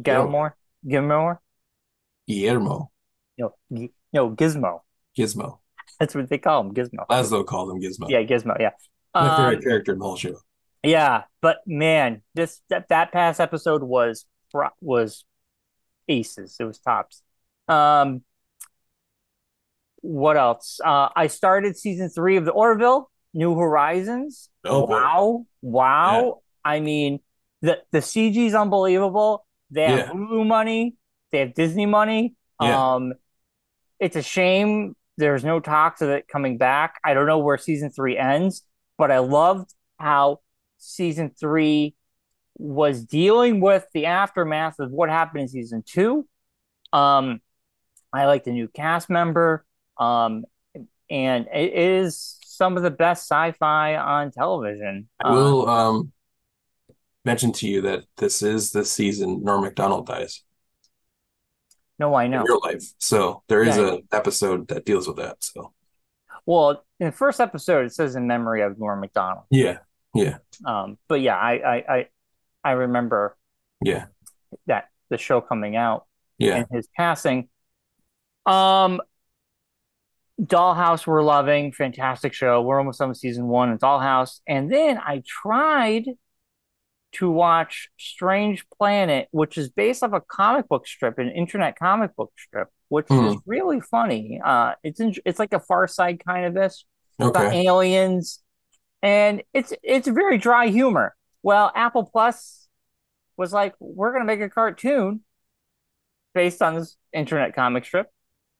Gilmore, 0.00 0.56
Gilmore, 0.86 1.40
Guillermo. 2.26 2.90
no, 3.38 3.54
G- 3.72 3.92
no 4.12 4.30
Gizmo. 4.30 4.80
Gizmo. 5.18 5.58
That's 6.00 6.14
what 6.14 6.28
they 6.28 6.38
call 6.38 6.60
him, 6.62 6.74
Gizmo. 6.74 7.06
Laszlo 7.08 7.44
called 7.46 7.70
him 7.70 7.80
Gizmo. 7.80 8.08
Yeah, 8.08 8.22
Gizmo. 8.22 8.56
Yeah. 8.58 8.70
My 9.14 9.28
Um, 9.28 9.36
favorite 9.36 9.62
character 9.64 9.92
in 9.92 9.98
the 9.98 10.04
whole 10.04 10.16
show. 10.16 10.36
yeah, 10.82 11.24
but 11.40 11.58
man, 11.66 12.22
this 12.34 12.60
that, 12.70 12.88
that 12.88 13.12
past 13.12 13.40
episode 13.40 13.82
was 13.82 14.26
was 14.80 15.24
aces. 16.08 16.56
It 16.60 16.64
was 16.64 16.78
tops. 16.78 17.22
Um, 17.68 18.22
what 20.04 20.36
else? 20.36 20.80
Uh, 20.84 21.08
I 21.16 21.28
started 21.28 21.76
season 21.76 22.10
three 22.10 22.36
of 22.36 22.44
the 22.44 22.52
Orville 22.52 23.10
New 23.32 23.56
Horizons. 23.56 24.50
Oh, 24.64 24.86
boy. 24.86 24.92
wow, 24.92 25.46
wow! 25.62 26.40
I 26.64 26.80
mean, 26.80 27.20
the 27.62 27.80
the 27.90 27.98
CG 27.98 28.36
is 28.36 28.54
unbelievable. 28.54 29.46
They 29.70 29.86
have 29.86 29.98
Yeah. 29.98 30.12
Hulu 30.12 30.46
money. 30.46 30.96
They 31.32 31.38
have 31.40 31.54
Disney 31.54 31.86
money. 31.86 32.34
Yeah. 32.60 32.94
Um, 32.94 33.14
it's 33.98 34.16
a 34.16 34.22
shame 34.22 34.94
there's 35.16 35.44
no 35.44 35.60
talks 35.60 36.02
of 36.02 36.10
it 36.10 36.28
coming 36.28 36.58
back. 36.58 36.96
I 37.04 37.14
don't 37.14 37.26
know 37.26 37.38
where 37.38 37.56
season 37.56 37.90
three 37.90 38.18
ends, 38.18 38.62
but 38.98 39.10
I 39.10 39.18
loved 39.18 39.72
how 39.98 40.40
season 40.78 41.30
three 41.38 41.94
was 42.56 43.04
dealing 43.04 43.60
with 43.60 43.86
the 43.94 44.06
aftermath 44.06 44.78
of 44.78 44.90
what 44.90 45.08
happened 45.08 45.42
in 45.42 45.48
season 45.48 45.82
two. 45.86 46.26
Um, 46.92 47.40
I 48.12 48.26
like 48.26 48.44
the 48.44 48.52
new 48.52 48.68
cast 48.68 49.08
member. 49.10 49.64
Um, 49.98 50.44
and 51.10 51.46
it 51.52 51.72
is 51.74 52.38
some 52.44 52.76
of 52.76 52.82
the 52.82 52.90
best 52.90 53.24
sci-fi 53.30 53.96
on 53.96 54.30
television. 54.30 55.08
I 55.22 55.32
will 55.32 55.68
um 55.68 56.12
mention 57.24 57.52
to 57.52 57.68
you 57.68 57.80
that 57.82 58.04
this 58.16 58.42
is 58.42 58.70
the 58.70 58.84
season 58.84 59.42
Norm 59.44 59.62
Macdonald 59.62 60.06
dies. 60.06 60.42
No, 61.98 62.14
I 62.14 62.26
know. 62.26 62.40
In 62.40 62.46
real 62.46 62.60
life. 62.64 62.82
So 62.98 63.42
there 63.48 63.62
is 63.62 63.76
Yeah. 63.76 63.96
a 64.12 64.16
episode 64.16 64.68
that 64.68 64.84
deals 64.84 65.06
with 65.06 65.16
that. 65.18 65.36
So 65.42 65.72
Well, 66.46 66.84
in 67.00 67.06
the 67.06 67.12
first 67.12 67.40
episode, 67.40 67.86
it 67.86 67.94
says 67.94 68.16
in 68.16 68.26
memory 68.26 68.62
of 68.62 68.78
Norm 68.78 69.00
Macdonald. 69.00 69.44
yeah. 69.50 69.78
Yeah. 70.14 70.38
Um, 70.64 70.96
but 71.08 71.20
yeah, 71.22 71.36
I, 71.36 71.52
I, 71.54 71.84
I, 71.96 72.08
I 72.62 72.70
remember 72.72 73.36
Yeah. 73.84 74.06
that 74.66 74.88
the 75.08 75.18
show 75.18 75.40
coming 75.40 75.74
out 75.76 76.06
Yeah. 76.38 76.56
and 76.56 76.66
his 76.70 76.88
passing. 76.96 77.48
Um, 78.46 79.00
Dollhouse, 80.40 81.06
we're 81.06 81.22
loving, 81.22 81.72
fantastic 81.72 82.32
show. 82.32 82.60
We're 82.60 82.78
almost 82.78 83.00
on 83.00 83.14
season 83.14 83.46
one 83.46 83.70
of 83.70 83.78
Dollhouse, 83.78 84.40
and 84.46 84.70
then 84.72 84.98
I 84.98 85.22
tried 85.26 86.04
to 87.12 87.30
watch 87.30 87.90
Strange 87.96 88.66
Planet, 88.76 89.28
which 89.30 89.56
is 89.56 89.68
based 89.70 90.02
off 90.02 90.12
a 90.12 90.20
comic 90.20 90.68
book 90.68 90.86
strip, 90.88 91.18
an 91.18 91.30
internet 91.30 91.78
comic 91.78 92.16
book 92.16 92.32
strip, 92.36 92.68
which 92.88 93.06
Hmm. 93.08 93.26
is 93.26 93.36
really 93.46 93.80
funny. 93.80 94.40
Uh, 94.44 94.74
it's 94.82 94.98
in, 94.98 95.14
it's 95.24 95.38
like 95.38 95.52
a 95.52 95.60
Far 95.60 95.86
Side 95.86 96.22
kind 96.24 96.44
of 96.46 96.54
this 96.54 96.84
about 97.20 97.54
aliens, 97.54 98.42
and 99.02 99.42
it's 99.52 99.72
it's 99.84 100.08
very 100.08 100.38
dry 100.38 100.66
humor. 100.66 101.14
Well, 101.44 101.70
Apple 101.76 102.04
Plus 102.04 102.66
was 103.36 103.52
like, 103.52 103.74
we're 103.78 104.12
gonna 104.12 104.24
make 104.24 104.40
a 104.40 104.50
cartoon 104.50 105.20
based 106.34 106.60
on 106.62 106.74
this 106.74 106.96
internet 107.12 107.54
comic 107.54 107.84
strip. 107.84 108.10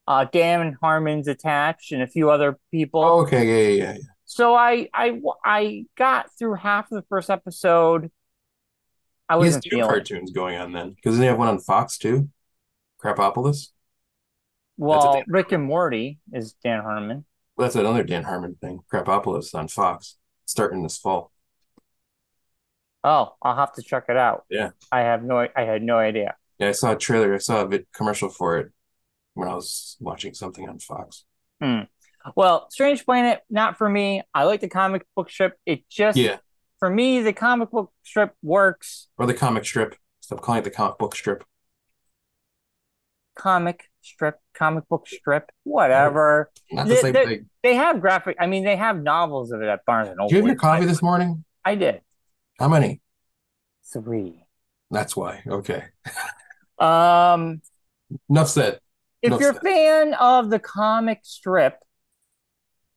Uh, 0.06 0.26
Dan 0.30 0.76
Harmon's 0.80 1.28
attached, 1.28 1.92
and 1.92 2.02
a 2.02 2.06
few 2.06 2.30
other 2.30 2.58
people. 2.70 3.02
Oh, 3.02 3.20
okay. 3.22 3.44
Yeah. 3.44 3.84
Yeah. 3.84 3.92
Yeah. 3.92 3.98
So 4.24 4.54
I 4.54 4.88
I 4.92 5.20
I 5.44 5.86
got 5.96 6.26
through 6.38 6.54
half 6.54 6.90
of 6.90 6.96
the 6.96 7.06
first 7.08 7.30
episode. 7.30 8.10
I 9.28 9.36
wasn't 9.36 9.64
two 9.64 9.70
feeling 9.70 9.88
cartoons 9.88 10.32
going 10.32 10.58
on 10.58 10.72
then. 10.72 10.90
Because 10.90 11.18
they 11.18 11.26
have 11.26 11.38
one 11.38 11.48
on 11.48 11.58
Fox 11.58 11.96
too. 11.98 12.28
Krapopolis. 13.02 13.68
Well, 14.76 15.22
Rick 15.28 15.52
and 15.52 15.62
Morty 15.62 16.18
is 16.32 16.54
Dan 16.64 16.82
Harmon. 16.82 17.24
Well, 17.56 17.66
that's 17.66 17.76
another 17.76 18.02
Dan 18.02 18.24
Harmon 18.24 18.56
thing. 18.60 18.80
Krapopolis 18.92 19.54
on 19.54 19.68
Fox. 19.68 20.16
Starting 20.46 20.82
this 20.82 20.98
fall. 20.98 21.30
Oh, 23.02 23.34
I'll 23.40 23.56
have 23.56 23.72
to 23.74 23.82
check 23.82 24.04
it 24.08 24.16
out. 24.16 24.44
Yeah. 24.50 24.70
I 24.90 25.00
have 25.00 25.22
no 25.22 25.46
I 25.54 25.62
had 25.62 25.82
no 25.82 25.98
idea. 25.98 26.34
Yeah, 26.58 26.68
I 26.68 26.72
saw 26.72 26.92
a 26.92 26.96
trailer. 26.96 27.34
I 27.34 27.38
saw 27.38 27.66
a 27.66 27.78
commercial 27.94 28.28
for 28.28 28.58
it 28.58 28.72
when 29.34 29.48
I 29.48 29.54
was 29.54 29.96
watching 30.00 30.34
something 30.34 30.68
on 30.68 30.78
Fox. 30.78 31.24
Well, 32.36 32.68
Strange 32.70 33.04
Planet, 33.04 33.40
not 33.50 33.76
for 33.76 33.88
me. 33.88 34.22
I 34.32 34.44
like 34.44 34.60
the 34.60 34.68
comic 34.68 35.06
book 35.14 35.30
strip. 35.30 35.58
It 35.66 35.88
just 35.88 36.16
Yeah. 36.16 36.38
for 36.78 36.88
me, 36.88 37.20
the 37.20 37.32
comic 37.32 37.70
book 37.70 37.92
strip 38.02 38.34
works. 38.42 39.08
Or 39.18 39.26
the 39.26 39.34
comic 39.34 39.64
strip. 39.64 39.96
Stop 40.20 40.40
calling 40.40 40.60
it 40.60 40.64
the 40.64 40.70
comic 40.70 40.98
book 40.98 41.14
strip. 41.14 41.44
Comic 43.36 43.90
strip, 44.00 44.38
comic 44.54 44.88
book 44.88 45.06
strip, 45.08 45.50
whatever. 45.64 46.50
Not 46.70 46.86
the 46.86 46.94
The- 46.94 47.00
same 47.00 47.12
the- 47.12 47.24
thing. 47.24 47.50
They 47.62 47.74
have 47.74 48.00
graphic. 48.00 48.36
I 48.40 48.46
mean, 48.46 48.64
they 48.64 48.76
have 48.76 49.02
novels 49.02 49.50
of 49.52 49.60
it 49.60 49.68
at 49.68 49.84
Barnes 49.84 50.08
and 50.08 50.16
Noble. 50.16 50.28
Did 50.28 50.36
you 50.36 50.42
have 50.42 50.46
your 50.48 50.56
coffee 50.56 50.84
this 50.86 51.02
morning? 51.02 51.44
I 51.64 51.74
did 51.74 52.02
How 52.58 52.68
many? 52.68 53.00
three. 53.92 54.44
That's 54.90 55.16
why. 55.16 55.42
Okay. 55.46 55.84
Um, 56.78 57.60
Enough 58.28 58.48
said. 58.48 58.80
If 59.24 59.32
No, 59.32 59.40
you're 59.40 59.50
a 59.50 59.54
fan 59.54 60.14
of 60.14 60.50
the 60.50 60.60
comic 60.60 61.22
strip, 61.24 61.80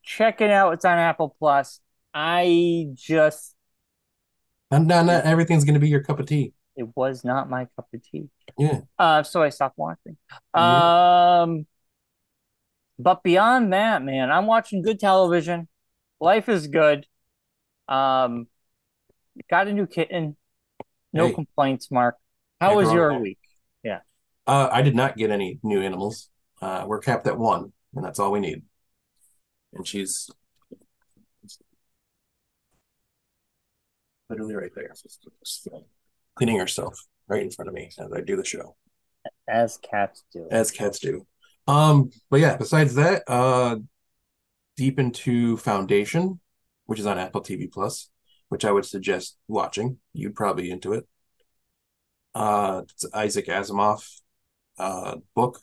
check 0.02 0.40
it 0.40 0.50
out. 0.50 0.74
It's 0.74 0.84
on 0.84 0.98
Apple 0.98 1.34
Plus. 1.38 1.80
I 2.14 2.86
just 2.94 3.54
And 4.70 4.86
not, 4.86 5.04
not 5.06 5.24
everything's 5.24 5.64
going 5.64 5.74
to 5.74 5.80
be 5.80 5.88
your 5.88 6.02
cup 6.02 6.20
of 6.20 6.26
tea. 6.26 6.54
it 6.76 6.96
was 6.96 7.24
not 7.24 7.50
my 7.50 7.66
cup 7.76 7.88
of 7.92 8.02
tea. 8.02 8.28
Yeah. 8.58 8.82
Uh, 8.98 9.22
so 9.22 9.42
I 9.42 9.50
stopped 9.50 9.78
watching. 9.78 10.16
Yeah. 10.56 10.90
Um, 11.44 11.66
but 12.98 13.22
beyond 13.22 13.72
that, 13.72 14.02
man, 14.02 14.30
I'm 14.30 14.46
watching 14.46 14.82
good 14.82 14.98
television. 14.98 15.68
Life 16.20 16.48
is 16.48 16.66
good. 16.66 17.06
Um, 17.88 18.48
got 19.50 19.68
a 19.68 19.72
new 19.72 19.86
kitten. 19.86 20.36
No 21.12 21.28
Hey. 21.28 21.30
complaints, 21.30 21.90
Marc. 21.90 22.16
How 22.60 22.74
Can't 22.74 22.76
was 22.76 22.92
your 22.92 23.14
week? 23.14 23.38
Uh, 24.48 24.68
I 24.72 24.80
did 24.80 24.96
not 24.96 25.16
get 25.18 25.30
any 25.30 25.60
new 25.62 25.82
animals. 25.82 26.30
Uh, 26.62 26.84
we're 26.86 27.00
capped 27.00 27.26
at 27.26 27.38
one, 27.38 27.72
and 27.94 28.02
that's 28.04 28.18
all 28.18 28.32
we 28.32 28.40
need. 28.40 28.62
And 29.74 29.86
she's 29.86 30.30
literally 34.30 34.54
right 34.54 34.70
there, 34.74 34.92
cleaning 36.34 36.58
herself 36.58 36.98
right 37.28 37.42
in 37.42 37.50
front 37.50 37.68
of 37.68 37.74
me 37.74 37.90
as 37.98 38.10
I 38.10 38.22
do 38.22 38.36
the 38.36 38.44
show, 38.44 38.74
As 39.46 39.76
cats 39.76 40.24
do. 40.32 40.48
as 40.50 40.70
cats 40.70 40.98
do. 40.98 41.26
Um, 41.66 42.10
but 42.30 42.40
yeah, 42.40 42.56
besides 42.56 42.94
that, 42.94 43.22
uh, 43.28 43.76
deep 44.78 44.98
into 44.98 45.58
Foundation, 45.58 46.40
which 46.86 46.98
is 46.98 47.04
on 47.06 47.18
Apple 47.18 47.42
TV 47.42 47.70
Plus, 47.70 48.08
which 48.48 48.64
I 48.64 48.72
would 48.72 48.86
suggest 48.86 49.36
watching. 49.46 49.98
You'd 50.14 50.34
probably 50.34 50.62
be 50.64 50.70
into 50.70 50.94
it. 50.94 51.06
Uh, 52.34 52.82
it's 52.88 53.04
Isaac 53.12 53.46
Asimov 53.48 54.02
uh 54.78 55.16
book 55.34 55.60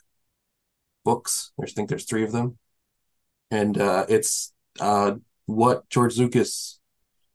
books. 1.03 1.51
I 1.61 1.65
think 1.67 1.89
there's 1.89 2.05
three 2.05 2.23
of 2.23 2.31
them. 2.31 2.57
And 3.51 3.77
uh 3.77 4.05
it's 4.09 4.53
uh 4.79 5.15
what 5.45 5.87
George 5.89 6.17
Lucas 6.17 6.79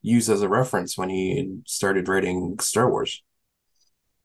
used 0.03 0.29
as 0.31 0.43
a 0.43 0.49
reference 0.49 0.97
when 0.99 1.09
he 1.11 1.59
started 1.67 2.09
writing 2.09 2.59
Star 2.61 2.91
Wars. 2.91 3.23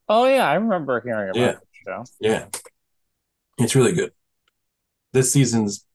Oh 0.08 0.26
yeah, 0.26 0.48
I 0.48 0.56
remember 0.56 1.02
hearing 1.02 1.30
about 1.30 1.40
Yeah. 1.40 1.52
the 1.54 1.60
show. 1.86 2.04
Yeah. 2.20 2.46
It's 3.58 3.76
really 3.76 3.94
good. 3.94 4.12
This 5.14 5.32
season's 5.32 5.86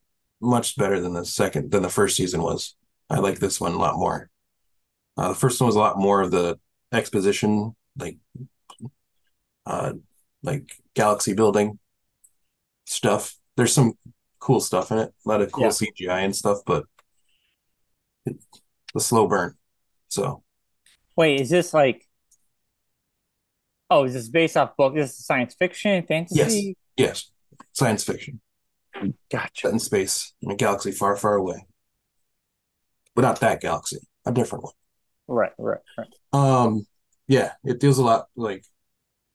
much 0.40 0.76
better 0.76 1.00
than 1.00 1.12
the 1.12 1.24
second 1.24 1.70
than 1.70 1.82
the 1.82 1.90
first 1.90 2.16
season 2.16 2.42
was. 2.42 2.74
I 3.10 3.18
like 3.18 3.38
this 3.38 3.60
one 3.60 3.72
a 3.72 3.78
lot 3.78 3.98
more. 3.98 4.30
Uh, 5.16 5.28
the 5.28 5.34
first 5.34 5.60
one 5.60 5.66
was 5.66 5.76
a 5.76 5.80
lot 5.80 5.98
more 5.98 6.22
of 6.22 6.30
the 6.30 6.58
exposition, 6.92 7.74
like 7.98 8.16
uh 9.66 9.92
like 10.42 10.72
galaxy 10.94 11.34
building 11.34 11.78
stuff. 12.86 13.36
There's 13.56 13.72
some 13.72 13.94
cool 14.38 14.60
stuff 14.60 14.90
in 14.90 14.98
it, 14.98 15.12
a 15.24 15.28
lot 15.28 15.42
of 15.42 15.52
cool 15.52 15.64
Yeah. 15.64 15.70
CGI 15.70 16.24
and 16.24 16.34
stuff, 16.34 16.58
but 16.64 16.84
the 18.94 19.00
slow 19.00 19.26
burn. 19.28 19.54
So 20.08 20.42
Wait, 21.16 21.40
is 21.40 21.50
this 21.50 21.74
like? 21.74 22.06
Oh, 23.90 24.04
is 24.04 24.14
this 24.14 24.28
based 24.28 24.56
off 24.56 24.76
book? 24.76 24.94
This 24.94 25.10
is 25.10 25.26
science 25.26 25.54
fiction, 25.54 26.06
fantasy? 26.06 26.76
Yes, 26.96 27.30
yes, 27.56 27.62
science 27.72 28.04
fiction. 28.04 28.40
Gotcha. 29.30 29.68
set 29.68 29.72
in 29.72 29.78
space 29.78 30.32
in 30.42 30.50
a 30.50 30.56
galaxy 30.56 30.92
far, 30.92 31.16
far 31.16 31.34
away. 31.34 31.66
But 33.14 33.22
not 33.22 33.40
that 33.40 33.60
galaxy, 33.60 33.98
a 34.24 34.32
different 34.32 34.64
one. 34.64 34.74
Right, 35.26 35.52
right, 35.58 35.80
right. 35.98 36.08
Um, 36.32 36.86
yeah, 37.28 37.52
it 37.64 37.80
deals 37.80 37.98
a 37.98 38.04
lot 38.04 38.26
like 38.36 38.64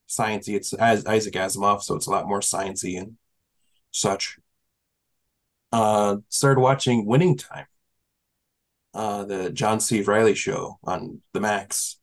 sciencey. 0.08 0.54
It's 0.54 0.72
as 0.72 1.06
Isaac 1.06 1.34
Asimov, 1.34 1.82
so 1.82 1.96
it's 1.96 2.06
a 2.06 2.10
lot 2.10 2.28
more 2.28 2.40
sciencey 2.40 2.98
and 2.98 3.16
such. 3.90 4.38
Uh, 5.72 6.18
started 6.28 6.60
watching 6.60 7.06
Winning 7.06 7.36
Time, 7.36 7.66
uh, 8.94 9.24
the 9.24 9.50
John 9.50 9.80
C. 9.80 10.00
Reilly 10.00 10.34
show 10.34 10.78
on 10.84 11.20
the 11.32 11.40
Max. 11.40 11.98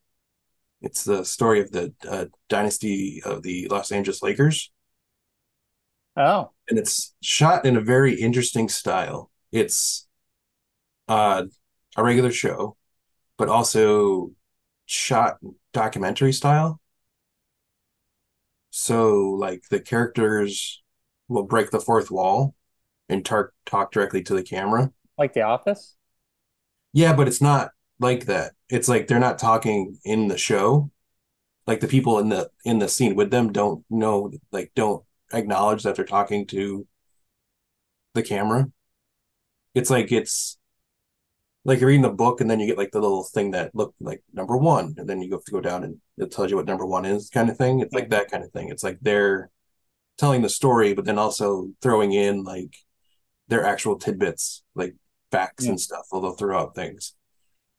It's 0.81 1.03
the 1.05 1.24
story 1.24 1.62
of 1.62 1.72
the 1.72 1.93
uh, 2.07 2.25
dynasty 2.50 3.22
of 3.24 3.41
the 3.41 3.67
Los 3.69 3.91
Angeles 3.91 4.22
Lakers 4.22 4.69
Oh, 6.15 6.51
and 6.69 6.77
it's 6.77 7.15
shot 7.22 7.65
in 7.65 7.75
a 7.75 7.81
very 7.81 8.13
interesting 8.19 8.69
style. 8.69 9.31
It's 9.51 10.07
uh, 11.07 11.43
a 11.98 12.03
regular 12.03 12.31
show, 12.31 12.77
but 13.38 13.50
also 13.50 14.31
shot 14.86 15.38
documentary 15.74 16.33
style. 16.33 16.79
So, 18.75 19.19
like, 19.19 19.69
the 19.69 19.79
characters 19.79 20.81
will 21.27 21.43
break 21.43 21.69
the 21.69 21.79
fourth 21.79 22.09
wall 22.09 22.55
and 23.07 23.23
tar- 23.23 23.53
talk 23.67 23.91
directly 23.91 24.23
to 24.23 24.33
the 24.33 24.41
camera. 24.41 24.91
like 25.15 25.33
The 25.33 25.43
Office? 25.43 25.95
Yeah, 26.91 27.13
but 27.13 27.27
it's 27.27 27.39
not 27.39 27.69
like 27.99 28.25
that. 28.25 28.53
It's 28.69 28.89
like 28.89 29.05
they're 29.05 29.19
not 29.19 29.37
talking 29.37 29.99
in 30.03 30.27
the 30.27 30.39
show. 30.39 30.89
Like 31.67 31.81
the 31.81 31.87
people 31.87 32.17
in 32.17 32.29
the 32.29 32.49
in 32.65 32.79
the 32.79 32.89
scene 32.89 33.13
with 33.13 33.29
them 33.29 33.51
don't 33.51 33.85
know, 33.91 34.31
like 34.51 34.71
don't 34.75 35.05
acknowledge 35.31 35.83
that 35.83 35.95
they're 35.95 36.03
talking 36.03 36.47
to 36.47 36.87
the 38.15 38.23
camera. 38.23 38.71
It's 39.75 39.91
like 39.91 40.11
it's 40.11 40.57
like 41.65 41.79
you're 41.79 41.88
reading 41.88 42.01
the 42.01 42.10
book 42.10 42.41
and 42.41 42.50
then 42.50 42.60
you 42.60 42.67
get 42.67 42.77
like 42.77 42.91
the 42.91 43.00
little 43.00 43.24
thing 43.24 43.51
that 43.51 43.74
looked 43.74 43.96
like 44.01 44.22
number 44.34 44.58
one, 44.58 44.96
and 44.98 45.08
then 45.08 45.22
you 45.22 45.32
have 45.32 45.43
to 45.46 45.51
go 45.51 45.62
down 45.62 45.84
and 45.84 45.98
it 46.17 46.32
tells 46.32 46.50
you 46.51 46.58
what 46.58 46.65
number 46.65 46.86
one 46.86 47.05
is, 47.05 47.29
kind 47.29 47.50
of 47.50 47.58
thing. 47.58 47.79
It's 47.79 47.93
like 47.93 48.10
that 48.10 48.29
kind 48.29 48.43
of 48.43 48.51
thing. 48.51 48.70
It's 48.70 48.84
like 48.84 48.98
they're 49.01 49.50
telling 50.17 50.41
the 50.41 50.50
story, 50.50 50.93
but 50.93 51.05
then 51.05 51.17
also 51.17 51.70
throwing 51.82 52.12
in 52.13 52.43
like 52.43 52.75
their 53.48 53.65
actual 53.65 53.98
tidbits, 53.98 54.63
like 54.75 54.96
facts 55.32 55.63
Yeah. 55.65 55.72
and 55.72 55.79
stuff. 55.82 56.05
Although 56.12 56.34
throw 56.34 56.58
out 56.60 56.75
things. 56.75 57.13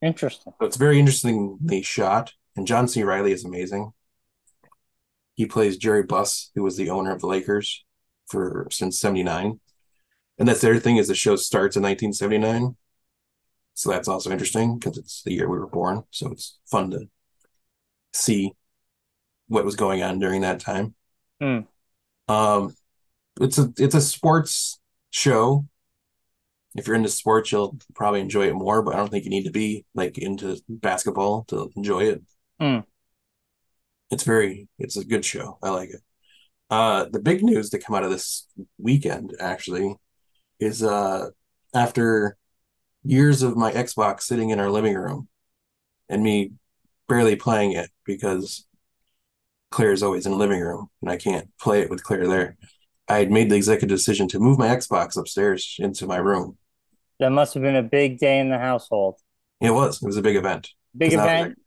Interesting. 0.01 0.53
So 0.59 0.65
it's 0.65 0.77
very 0.77 0.99
interestingly 0.99 1.81
shot, 1.81 2.33
and 2.55 2.67
John 2.67 2.87
C. 2.87 3.03
Reilly 3.03 3.31
is 3.31 3.45
amazing. 3.45 3.91
He 5.35 5.45
plays 5.45 5.77
Jerry 5.77 6.03
Buss, 6.03 6.51
who 6.55 6.63
was 6.63 6.77
the 6.77 6.89
owner 6.89 7.11
of 7.11 7.21
the 7.21 7.27
Lakers 7.27 7.83
for 8.27 8.67
since 8.71 8.99
'79, 8.99 9.59
and 10.37 10.47
that's 10.47 10.61
the 10.61 10.69
other 10.71 10.79
thing 10.79 10.97
is 10.97 11.07
the 11.07 11.15
show 11.15 11.35
starts 11.35 11.75
in 11.75 11.83
1979, 11.83 12.75
so 13.75 13.91
that's 13.91 14.07
also 14.07 14.31
interesting 14.31 14.79
because 14.79 14.97
it's 14.97 15.21
the 15.23 15.33
year 15.33 15.49
we 15.49 15.59
were 15.59 15.67
born. 15.67 16.03
So 16.09 16.31
it's 16.31 16.57
fun 16.65 16.91
to 16.91 17.09
see 18.13 18.53
what 19.47 19.65
was 19.65 19.75
going 19.75 20.01
on 20.01 20.17
during 20.17 20.41
that 20.41 20.61
time. 20.61 20.95
Hmm. 21.41 21.59
Um, 22.29 22.73
it's 23.39 23.57
a 23.57 23.71
it's 23.77 23.93
a 23.93 24.01
sports 24.01 24.79
show. 25.11 25.67
If 26.73 26.87
you're 26.87 26.95
into 26.95 27.09
sports, 27.09 27.51
you'll 27.51 27.77
probably 27.93 28.21
enjoy 28.21 28.47
it 28.47 28.55
more, 28.55 28.81
but 28.81 28.95
I 28.95 28.97
don't 28.97 29.09
think 29.09 29.25
you 29.25 29.29
need 29.29 29.45
to 29.45 29.51
be 29.51 29.85
like 29.93 30.17
into 30.17 30.57
basketball 30.69 31.43
to 31.49 31.69
enjoy 31.75 32.03
it. 32.05 32.21
Hmm. 32.59 32.79
It's 34.09 34.23
very 34.23 34.69
it's 34.79 34.95
a 34.95 35.03
good 35.03 35.25
show. 35.25 35.57
I 35.61 35.69
like 35.69 35.89
it. 35.89 36.01
Uh 36.69 37.07
the 37.11 37.19
big 37.19 37.43
news 37.43 37.71
that 37.71 37.83
come 37.83 37.95
out 37.95 38.05
of 38.05 38.09
this 38.09 38.47
weekend 38.77 39.35
actually 39.37 39.95
is 40.61 40.81
uh 40.81 41.27
after 41.73 42.37
years 43.05 43.43
of 43.43 43.55
my 43.55 43.71
Xbox 43.71 44.21
sitting 44.23 44.49
in 44.49 44.59
our 44.59 44.69
living 44.69 44.95
room 44.95 45.27
and 46.09 46.23
me 46.23 46.51
barely 47.07 47.35
playing 47.35 47.71
it 47.73 47.89
because 48.05 48.65
Claire 49.71 49.91
is 49.91 50.03
always 50.03 50.25
in 50.25 50.31
the 50.31 50.37
living 50.37 50.59
room 50.61 50.89
and 51.01 51.09
I 51.11 51.17
can't 51.17 51.49
play 51.59 51.81
it 51.81 51.89
with 51.89 52.03
Claire 52.03 52.27
there. 52.27 52.57
I 53.07 53.19
had 53.19 53.31
made 53.31 53.49
the 53.51 53.55
executive 53.55 53.95
decision 53.95 54.27
to 54.29 54.39
move 54.39 54.57
my 54.57 54.67
Xbox 54.67 55.17
upstairs 55.17 55.75
into 55.79 56.07
my 56.07 56.17
room. 56.17 56.57
That 57.19 57.31
must 57.31 57.53
have 57.53 57.63
been 57.63 57.75
a 57.75 57.83
big 57.83 58.17
day 58.17 58.39
in 58.39 58.49
the 58.49 58.57
household. 58.57 59.15
It 59.61 59.71
was. 59.71 60.01
It 60.01 60.05
was 60.05 60.17
a 60.17 60.21
big 60.21 60.35
event. 60.35 60.69
Big 60.97 61.11
'Cause 61.11 61.19
event. 61.21 61.59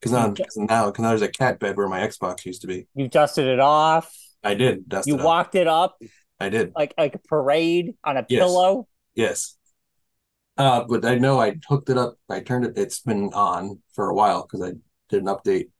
Because 0.00 0.12
now, 0.12 0.28
cause 0.32 0.56
now, 0.56 0.90
cause 0.90 1.02
now 1.02 1.08
there's 1.10 1.22
a 1.22 1.28
cat 1.28 1.58
bed 1.60 1.76
where 1.76 1.88
my 1.88 2.00
Xbox 2.00 2.44
used 2.44 2.62
to 2.62 2.66
be. 2.66 2.86
You 2.94 3.06
dusted 3.08 3.46
it 3.46 3.60
off. 3.60 4.14
I 4.42 4.54
did 4.54 4.88
dust 4.88 5.06
You 5.06 5.18
it 5.18 5.22
walked 5.22 5.54
it 5.54 5.66
up 5.68 5.98
I 6.40 6.48
did. 6.48 6.72
like 6.74 6.94
like 6.96 7.14
a 7.14 7.18
parade 7.18 7.94
on 8.02 8.16
a 8.16 8.24
Yes. 8.28 8.40
pillow. 8.40 8.88
Yes. 9.14 9.56
Uh, 10.60 10.84
but 10.86 11.06
I 11.06 11.14
know 11.16 11.40
I 11.40 11.56
hooked 11.66 11.88
it 11.88 11.96
up. 11.96 12.18
I 12.28 12.40
turned 12.40 12.66
it. 12.66 12.76
It's 12.76 13.00
been 13.00 13.32
on 13.32 13.78
for 13.94 14.10
a 14.10 14.14
while 14.14 14.42
because 14.42 14.60
I 14.60 14.74
did 15.08 15.22
an 15.22 15.34
update 15.34 15.70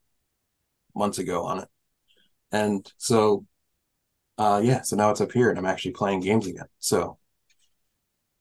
months 0.96 1.18
ago 1.18 1.44
on 1.44 1.58
it, 1.58 1.68
and 2.50 2.90
so, 2.96 3.44
uh, 4.38 4.62
yeah. 4.64 4.80
So 4.80 4.96
now 4.96 5.10
it's 5.10 5.20
up 5.20 5.32
here, 5.32 5.50
and 5.50 5.58
I'm 5.58 5.66
actually 5.66 5.90
playing 5.90 6.20
games 6.20 6.46
again. 6.46 6.64
So, 6.78 7.18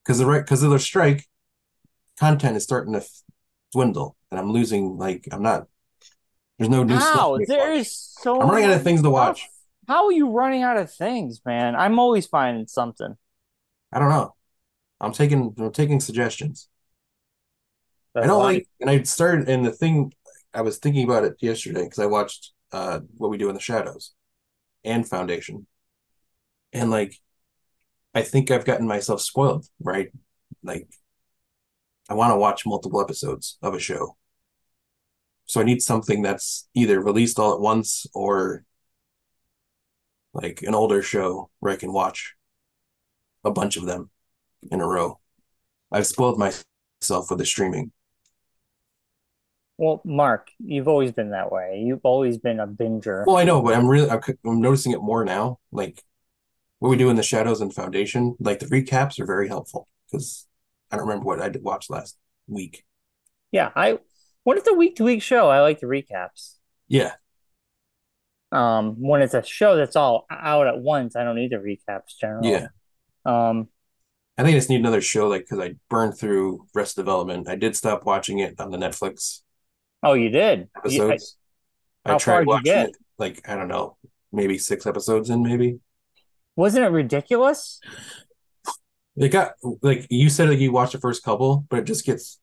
because 0.01 0.19
the 0.19 0.25
right 0.25 0.41
because 0.41 0.63
of 0.63 0.71
the 0.71 0.79
strike, 0.79 1.27
content 2.17 2.55
is 2.55 2.63
starting 2.63 2.93
to 2.93 2.99
f- 2.99 3.23
dwindle, 3.73 4.15
and 4.31 4.39
I'm 4.39 4.53
losing. 4.53 4.97
Like 4.97 5.27
I'm 5.33 5.43
not. 5.43 5.67
There's 6.57 6.69
no 6.69 6.83
new 6.83 6.97
How? 6.99 7.35
stuff. 7.35 7.47
There's 7.49 7.91
so 7.91 8.39
I'm 8.39 8.49
running 8.49 8.63
out 8.63 8.77
of 8.77 8.83
things 8.83 9.01
to 9.01 9.09
watch. 9.09 9.49
How 9.89 10.05
are 10.05 10.13
you 10.13 10.29
running 10.29 10.63
out 10.63 10.77
of 10.77 10.89
things, 10.89 11.41
man? 11.45 11.75
I'm 11.75 11.99
always 11.99 12.27
finding 12.27 12.67
something. 12.67 13.17
I 13.91 13.99
don't 13.99 14.09
know. 14.09 14.35
I'm 15.01 15.11
taking 15.13 15.53
I'm 15.57 15.71
taking 15.71 15.99
suggestions. 15.99 16.67
I 18.15 18.27
don't 18.27 18.43
like, 18.43 18.67
and 18.81 18.89
I 18.89 19.01
started, 19.03 19.47
and 19.47 19.65
the 19.65 19.71
thing 19.71 20.11
I 20.53 20.61
was 20.61 20.77
thinking 20.77 21.05
about 21.05 21.23
it 21.23 21.35
yesterday 21.39 21.83
because 21.83 21.99
I 21.99 22.05
watched 22.07 22.51
uh 22.71 22.99
What 23.17 23.29
We 23.29 23.37
Do 23.37 23.49
in 23.49 23.55
the 23.55 23.61
Shadows 23.61 24.13
and 24.83 25.07
Foundation, 25.07 25.67
and 26.73 26.89
like, 26.91 27.15
I 28.13 28.21
think 28.23 28.51
I've 28.51 28.65
gotten 28.65 28.87
myself 28.87 29.21
spoiled, 29.21 29.65
right? 29.81 30.11
Like, 30.63 30.89
I 32.09 32.13
want 32.15 32.31
to 32.31 32.37
watch 32.37 32.65
multiple 32.65 33.01
episodes 33.01 33.57
of 33.61 33.73
a 33.73 33.79
show, 33.79 34.17
so 35.45 35.61
I 35.61 35.63
need 35.63 35.81
something 35.81 36.21
that's 36.21 36.67
either 36.73 36.99
released 37.01 37.39
all 37.39 37.53
at 37.53 37.61
once 37.61 38.05
or 38.13 38.65
like 40.33 40.61
an 40.63 40.75
older 40.75 41.01
show 41.01 41.49
where 41.59 41.73
I 41.73 41.77
can 41.77 41.91
watch 41.93 42.35
a 43.43 43.51
bunch 43.51 43.77
of 43.77 43.85
them 43.85 44.09
in 44.71 44.81
a 44.81 44.87
row. 44.87 45.19
I've 45.91 46.07
spoiled 46.07 46.37
myself 46.39 47.29
with 47.29 47.39
the 47.39 47.45
streaming. 47.45 47.91
Well, 49.77 50.01
Marc, 50.03 50.49
you've 50.59 50.87
always 50.89 51.11
been 51.13 51.31
that 51.31 51.51
way. 51.51 51.81
You've 51.85 52.03
always 52.03 52.37
been 52.37 52.59
a 52.59 52.67
binger. 52.67 53.25
Well, 53.25 53.37
I 53.37 53.45
know, 53.45 53.61
but 53.61 53.73
I'm 53.75 53.87
really 53.87 54.09
I'm, 54.09 54.21
noticing 54.61 54.91
it 54.91 55.01
more 55.01 55.23
now. 55.23 55.59
Like 55.71 56.03
what 56.79 56.89
we 56.89 56.97
do 56.97 57.09
in 57.09 57.15
the 57.15 57.23
Shadows 57.23 57.61
and 57.61 57.73
Foundation, 57.73 58.35
like 58.39 58.59
the 58.59 58.65
recaps 58.67 59.19
are 59.19 59.25
very 59.25 59.47
helpful 59.47 59.87
because 60.11 60.47
I 60.91 60.97
don't 60.97 61.07
remember 61.07 61.25
what 61.25 61.41
I 61.41 61.49
did 61.49 61.63
watch 61.63 61.89
last 61.89 62.17
week. 62.47 62.85
Yeah, 63.51 63.71
I 63.75 63.99
when 64.43 64.57
it's 64.57 64.67
a 64.67 64.73
week 64.73 64.95
to 64.97 65.03
week 65.03 65.21
show, 65.21 65.49
I 65.49 65.61
like 65.61 65.79
the 65.79 65.87
recaps. 65.87 66.55
Yeah, 66.87 67.13
Um, 68.51 68.95
when 68.99 69.21
it's 69.21 69.33
a 69.35 69.43
show 69.43 69.75
that's 69.75 69.95
all 69.95 70.25
out 70.31 70.67
at 70.67 70.79
once, 70.79 71.15
I 71.15 71.23
don't 71.23 71.35
need 71.35 71.51
the 71.51 71.57
recaps 71.57 72.17
generally. 72.19 72.49
yeah. 72.51 72.67
Um, 73.25 73.69
I 74.39 74.43
think 74.43 74.55
I 74.55 74.57
just 74.57 74.69
need 74.69 74.79
another 74.79 75.01
show, 75.01 75.27
like 75.27 75.41
because 75.41 75.59
I 75.59 75.75
burned 75.89 76.17
through 76.17 76.65
Arrested 76.73 77.01
Development. 77.01 77.49
I 77.49 77.55
did 77.55 77.75
stop 77.75 78.05
watching 78.05 78.39
it 78.39 78.57
on 78.57 78.71
the 78.71 78.77
Netflix 78.77 79.41
oh, 80.01 80.13
you 80.13 80.29
did. 80.29 80.59
You- 80.59 80.67
I- 80.75 80.79
episodes. 80.79 81.35
I, 82.05 82.17
tried 82.17 82.21
far 82.21 82.39
did 82.39 82.43
you 82.43 82.47
watching 82.47 82.63
get? 82.63 82.89
it, 82.89 82.97
like 83.17 83.49
I 83.49 83.55
don't 83.57 83.67
know, 83.67 83.97
maybe 84.31 84.57
six 84.57 84.87
episodes 84.87 85.29
in, 85.29 85.43
maybe. 85.43 85.79
wasn't 86.55 86.85
it 86.85 86.89
ridiculous? 86.89 87.81
It 89.17 89.27
got 89.27 89.51
like 89.81 90.07
you 90.09 90.29
said, 90.29 90.47
like 90.47 90.59
you 90.59 90.71
watched 90.71 90.93
the 90.93 90.99
first 90.99 91.21
couple, 91.21 91.65
but 91.69 91.79
it 91.79 91.85
just 91.85 92.05
gets 92.05 92.39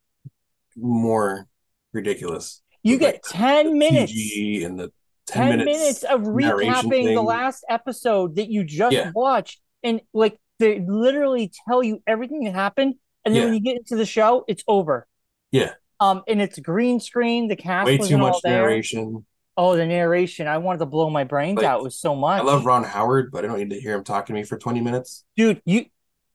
more 0.76 1.46
ridiculous. 1.94 2.60
You 2.82 2.98
get 2.98 3.14
like, 3.14 3.22
10 3.28 3.78
minutes. 3.78 4.12
CG 4.12 4.66
and 4.66 4.78
the 4.78 4.92
10, 5.28 5.48
10 5.48 5.58
minutes, 5.64 5.78
minutes 5.78 6.02
of 6.02 6.20
recapping 6.20 7.14
the 7.14 7.22
last 7.22 7.64
episode 7.70 8.36
that 8.36 8.50
you 8.50 8.64
just 8.64 8.94
Yeah. 8.94 9.12
watched 9.14 9.62
and 9.82 10.02
like 10.12 10.38
they 10.58 10.80
literally 10.80 11.50
tell 11.68 11.82
you 11.82 12.02
everything 12.06 12.44
that 12.44 12.54
happened 12.54 12.94
and 13.24 13.34
then 13.34 13.40
Yeah. 13.42 13.44
when 13.46 13.54
you 13.54 13.60
get 13.60 13.76
into 13.76 13.96
the 13.96 14.06
show 14.06 14.44
it's 14.48 14.62
over 14.68 15.06
Yeah. 15.52 15.72
um 16.00 16.22
and 16.28 16.40
it's 16.40 16.58
green 16.58 17.00
screen 17.00 17.48
the 17.48 17.56
cast 17.56 17.86
way 17.86 17.98
too 17.98 18.18
much 18.18 18.36
there 18.42 18.62
narration. 18.62 19.26
oh 19.56 19.76
the 19.76 19.86
narration 19.86 20.46
I 20.46 20.58
wanted 20.58 20.78
to 20.78 20.86
blow 20.86 21.10
my 21.10 21.24
brains 21.24 21.56
Like, 21.58 21.66
out 21.66 21.80
it 21.80 21.84
was 21.84 21.98
so 21.98 22.14
much 22.14 22.40
I 22.40 22.44
love 22.44 22.64
Ron 22.66 22.84
Howard, 22.84 23.30
but 23.32 23.44
I 23.44 23.48
don't 23.48 23.58
need 23.58 23.70
to 23.70 23.80
hear 23.80 23.94
him 23.94 24.04
talking 24.04 24.34
to 24.34 24.40
me 24.40 24.44
for 24.44 24.58
20 24.58 24.80
minutes. 24.80 25.24
dude 25.36 25.60
you 25.64 25.86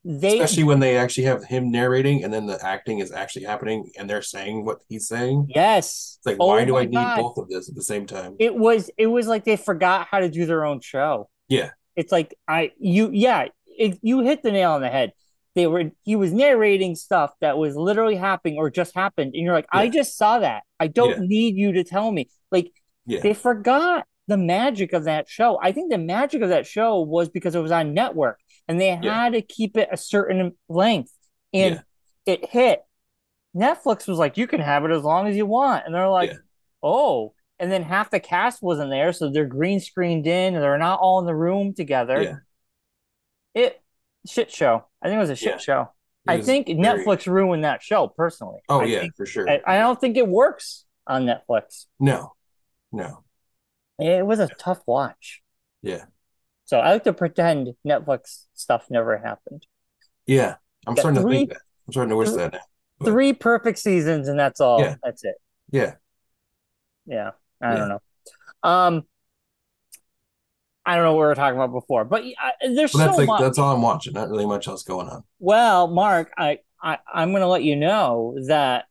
they 0.04 0.40
Especially 0.40 0.64
when 0.64 0.80
they 0.80 0.98
actually 0.98 1.26
have 1.26 1.44
him 1.44 1.70
narrating 1.70 2.24
and 2.24 2.34
then 2.34 2.48
the 2.48 2.60
acting 2.66 2.98
is 3.00 3.12
actually 3.12 3.46
happening 3.46 3.92
and 4.00 4.10
they're 4.10 4.24
saying 4.24 4.66
what 4.66 4.80
he's 4.90 5.08
saying. 5.08 5.46
yes 5.54 6.18
It's 6.20 6.26
like, 6.26 6.38
Oh 6.40 6.48
why 6.48 6.66
do 6.66 6.76
I 6.76 6.86
need 6.86 7.16
both 7.22 7.38
of 7.38 7.48
this 7.50 7.70
at 7.70 7.76
the 7.76 7.84
same 7.84 8.08
time? 8.08 8.36
it 8.40 8.56
was 8.56 8.90
it 8.98 9.06
was 9.08 9.28
like 9.28 9.46
they 9.46 9.58
forgot 9.58 10.08
how 10.10 10.20
to 10.20 10.30
do 10.30 10.46
their 10.48 10.66
own 10.66 10.80
show 10.82 11.30
Yeah. 11.50 11.70
it's 11.96 12.12
like 12.12 12.34
i 12.48 12.72
you 12.80 13.12
yeah 13.14 13.46
it, 13.78 14.00
you 14.02 14.22
hit 14.22 14.44
the 14.44 14.52
nail 14.52 14.72
on 14.72 14.82
the 14.82 14.90
head. 14.90 15.14
They 15.54 15.68
were 15.68 15.92
he 16.04 16.16
was 16.16 16.32
narrating 16.32 16.96
stuff 16.96 17.32
that 17.42 17.58
was 17.58 17.76
literally 17.76 18.16
happening 18.16 18.58
or 18.58 18.70
just 18.70 18.96
happened 18.96 19.34
and 19.36 19.44
you're 19.44 19.54
like 19.54 19.68
i 19.72 19.90
just 19.90 20.18
saw 20.18 20.40
that. 20.40 20.64
I 20.80 20.88
don't 20.88 21.22
Yeah. 21.24 21.28
need 21.28 21.56
you 21.58 21.74
to 21.74 21.84
tell 21.84 22.10
me. 22.12 22.30
Like 22.52 22.72
Yeah. 23.06 23.20
they 23.20 23.34
forgot 23.34 24.06
the 24.28 24.38
magic 24.38 24.94
of 24.94 25.04
that 25.06 25.28
show. 25.28 25.60
I 25.62 25.74
think 25.74 25.92
the 25.92 25.98
magic 25.98 26.42
of 26.42 26.50
that 26.50 26.66
show 26.68 27.02
was 27.02 27.28
because 27.28 27.54
it 27.54 27.60
was 27.60 27.72
on 27.72 27.94
network 27.94 28.40
and 28.70 28.80
they 28.80 28.96
had 28.96 29.34
to 29.34 29.42
keep 29.42 29.76
it 29.76 29.90
a 29.92 29.98
certain 29.98 30.54
length 30.70 31.12
and 31.54 31.84
it 32.26 32.50
hit. 32.50 32.82
Netflix 33.56 34.08
was 34.08 34.18
like 34.18 34.38
you 34.38 34.48
can 34.48 34.62
have 34.62 34.86
it 34.86 34.92
as 34.92 35.04
long 35.04 35.28
as 35.28 35.36
you 35.36 35.46
want 35.46 35.86
and 35.86 35.94
they're 35.94 36.08
like 36.08 36.32
Yeah. 36.32 36.38
oh. 36.82 37.34
And 37.60 37.72
then 37.72 37.84
half 37.84 38.10
the 38.10 38.20
cast 38.22 38.64
wasn't 38.64 38.90
there 38.90 39.12
so 39.12 39.30
they're 39.30 39.46
green 39.46 39.80
screened 39.82 40.26
in 40.26 40.56
and 40.56 40.64
they're 40.64 40.78
not 40.78 41.00
all 41.02 41.20
in 41.20 41.26
the 41.26 41.36
room 41.36 41.74
together. 41.74 42.22
Yeah. 42.22 42.36
It 43.54 43.82
shit 44.28 44.52
show 44.52 44.86
i 45.02 45.08
think 45.08 45.18
it 45.18 45.20
was 45.20 45.30
a 45.30 45.36
shit 45.36 45.54
Yeah. 45.54 45.58
show 45.58 45.82
It 46.28 46.32
i 46.32 46.42
think 46.42 46.68
very- 46.68 46.80
netflix 46.80 47.26
ruined 47.28 47.64
that 47.64 47.82
show 47.82 48.08
personally 48.08 48.62
Oh, 48.70 48.82
I 48.82 48.86
yeah, 48.86 49.00
think- 49.02 49.16
for 49.16 49.26
sure. 49.26 49.50
I, 49.50 49.62
I 49.66 49.78
don't 49.80 50.00
think 50.00 50.18
it 50.18 50.28
works 50.28 50.86
on 51.08 51.26
netflix 51.26 51.86
No, 52.00 52.34
no. 52.92 53.24
it 54.00 54.26
was 54.26 54.40
a 54.40 54.48
tough 54.48 54.82
watch 54.86 55.42
Yeah. 55.82 56.06
so 56.66 56.80
i 56.80 56.92
like 56.92 57.04
to 57.06 57.14
pretend 57.14 57.74
netflix 57.86 58.46
stuff 58.54 58.86
never 58.90 59.18
happened 59.18 59.66
Yeah. 60.26 60.56
I'm 60.88 60.96
Got 60.96 61.02
starting 61.02 61.22
three- 61.22 61.34
to 61.34 61.38
think 61.40 61.50
that. 61.50 61.62
I'm 61.88 61.92
starting 61.94 62.10
to 62.12 62.16
wish 62.18 62.30
three- 62.30 62.38
that 62.38 62.54
now. 62.54 62.60
But- 63.00 63.06
three 63.12 63.34
perfect 63.34 63.80
seasons 63.80 64.28
and 64.28 64.40
that's 64.40 64.62
all 64.62 64.80
Yeah. 64.82 64.96
that's 65.04 65.24
it 65.24 65.36
Yeah. 65.72 65.96
yeah 67.08 67.32
i 67.62 67.72
Yeah. 67.72 67.78
don't 67.78 67.90
know 67.90 68.00
um 68.64 69.08
i 70.86 70.96
don't 70.96 71.04
know 71.06 71.14
what 71.14 71.22
we 71.22 71.28
were 71.28 71.36
talking 71.36 71.58
about 71.58 71.72
before 71.72 72.04
but 72.06 72.24
uh, 72.24 72.68
there's 72.74 72.92
But 72.92 73.00
that's 73.00 73.12
so 73.16 73.18
like 73.18 73.28
much 73.28 73.42
that's 73.42 73.58
all 73.60 73.76
I'm 73.76 73.82
watching. 73.82 74.14
Not 74.14 74.30
really 74.30 74.46
much 74.46 74.68
else 74.68 74.84
going 74.84 75.08
on. 75.08 75.24
Well, 75.40 75.88
Marc, 75.88 76.32
I 76.38 76.60
I, 76.82 76.98
I'm 77.14 77.30
going 77.32 77.42
to 77.42 77.48
let 77.48 77.64
you 77.64 77.76
know 77.76 78.36
that 78.48 78.86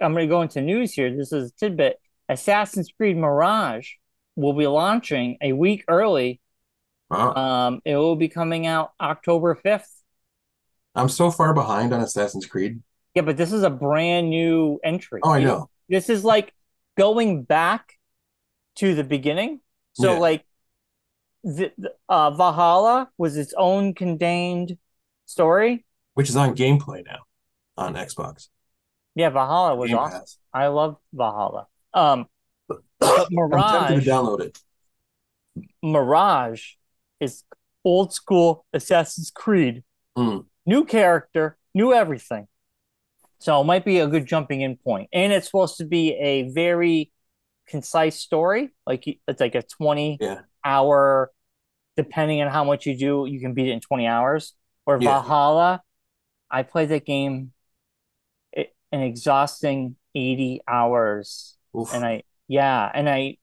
I'm 0.00 0.14
going 0.14 0.26
to 0.26 0.30
go 0.30 0.42
into 0.42 0.60
news 0.62 0.92
here. 0.92 1.14
This 1.14 1.32
is 1.32 1.50
a 1.50 1.54
tidbit. 1.54 2.00
Assassin's 2.28 2.90
Creed 2.96 3.16
Mirage 3.16 3.90
will 4.36 4.54
be 4.54 4.66
launching 4.66 5.36
a 5.42 5.52
week 5.52 5.84
early. 5.88 6.40
Wow. 7.10 7.34
Um, 7.34 7.80
it 7.84 7.96
will 7.96 8.16
be 8.16 8.28
coming 8.28 8.66
out 8.66 8.92
October 9.00 9.54
5th. 9.54 9.88
I'm 10.94 11.08
so 11.08 11.30
far 11.30 11.52
behind 11.54 11.92
on 11.92 12.00
Assassin's 12.00 12.46
Creed. 12.46 12.80
Yeah, 13.14 13.22
but 13.22 13.36
this 13.36 13.52
is 13.52 13.62
a 13.62 13.70
brand 13.70 14.30
new 14.30 14.78
entry. 14.82 15.20
Oh, 15.22 15.32
I 15.32 15.42
know. 15.42 15.68
This 15.88 16.08
is 16.08 16.24
like 16.24 16.52
going 16.96 17.42
back 17.42 17.98
to 18.76 18.94
the 18.94 19.04
beginning. 19.04 19.60
So, 19.94 20.14
Yeah. 20.14 20.18
like, 20.18 20.44
the, 21.44 21.72
the- 21.78 21.94
uh, 22.08 22.30
Valhalla 22.30 23.10
was 23.18 23.36
its 23.36 23.54
own 23.56 23.94
contained 23.94 24.76
story. 25.26 25.84
Which 26.14 26.28
is 26.28 26.36
on 26.36 26.54
gameplay 26.56 27.04
now 27.06 27.20
on 27.76 27.94
Xbox. 27.94 28.48
Yeah, 29.14 29.30
Valhalla 29.30 29.76
was 29.76 29.90
Game 29.90 29.98
awesome. 29.98 30.20
Pass. 30.20 30.38
I 30.52 30.66
love 30.68 30.96
Valhalla. 31.12 31.66
Um, 31.94 32.26
but 32.98 33.28
Mirage, 33.30 34.04
to 34.04 34.10
download 34.10 34.40
it. 34.40 34.58
Mirage 35.82 36.72
is 37.20 37.44
old 37.84 38.12
school 38.12 38.64
Assassin's 38.72 39.30
Creed. 39.30 39.82
Mm. 40.16 40.46
New 40.66 40.84
character, 40.84 41.56
new 41.74 41.92
everything. 41.92 42.46
So 43.38 43.60
it 43.60 43.64
might 43.64 43.84
be 43.84 44.00
a 44.00 44.06
good 44.08 44.26
jumping 44.26 44.60
in 44.62 44.76
point. 44.76 45.08
And 45.12 45.32
it's 45.32 45.46
supposed 45.46 45.78
to 45.78 45.84
be 45.84 46.14
a 46.14 46.50
very 46.50 47.12
concise 47.68 48.18
story. 48.18 48.70
Like 48.86 49.04
it's 49.06 49.40
like 49.40 49.54
a 49.54 49.62
20 49.62 50.18
Yeah. 50.20 50.40
Hour, 50.68 51.32
depending 51.96 52.42
on 52.42 52.48
how 52.50 52.64
much 52.64 52.86
you 52.86 52.96
do, 52.96 53.26
you 53.26 53.40
can 53.40 53.54
beat 53.54 53.68
it 53.68 53.72
in 53.72 53.80
20 53.80 54.06
hours. 54.06 54.54
Or 54.86 54.98
Yeah. 55.00 55.20
Valhalla, 55.22 55.82
I 56.50 56.62
played 56.62 56.90
that 56.90 57.04
game 57.06 57.52
an 58.92 59.02
exhausting 59.02 59.96
80 60.14 60.62
hours 60.66 61.56
Oof. 61.76 61.92
and 61.92 62.04
I 62.04 62.22
yeah, 62.48 62.90
and 62.92 63.08
I 63.08 63.36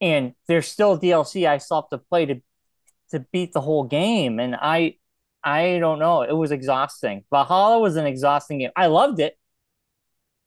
and 0.00 0.34
there's 0.48 0.66
still 0.66 0.98
DLC 0.98 1.48
I 1.48 1.58
still 1.58 1.82
have 1.82 1.90
to 1.90 1.98
play 1.98 2.26
to 2.26 2.40
to 3.10 3.20
beat 3.32 3.52
the 3.52 3.60
whole 3.60 3.84
game, 3.84 4.40
and 4.40 4.56
I 4.56 4.96
I 5.44 5.78
don't 5.78 5.98
know, 6.00 6.22
it 6.22 6.32
was 6.32 6.50
exhausting. 6.50 7.24
Valhalla 7.30 7.78
was 7.78 7.96
an 7.96 8.06
exhausting 8.06 8.58
game. 8.58 8.70
I 8.76 8.86
loved 8.86 9.20
it, 9.20 9.38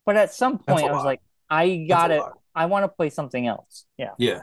but 0.05 0.17
at 0.17 0.33
some 0.33 0.59
point 0.59 0.85
I 0.85 0.91
was 0.91 0.97
lot. 0.97 1.05
like, 1.05 1.21
I 1.49 1.85
got 1.87 2.11
it. 2.11 2.21
I 2.53 2.65
want 2.65 2.83
to 2.83 2.89
play 2.89 3.09
something 3.09 3.47
else. 3.47 3.85
Yeah, 3.97 4.11
Yeah. 4.17 4.41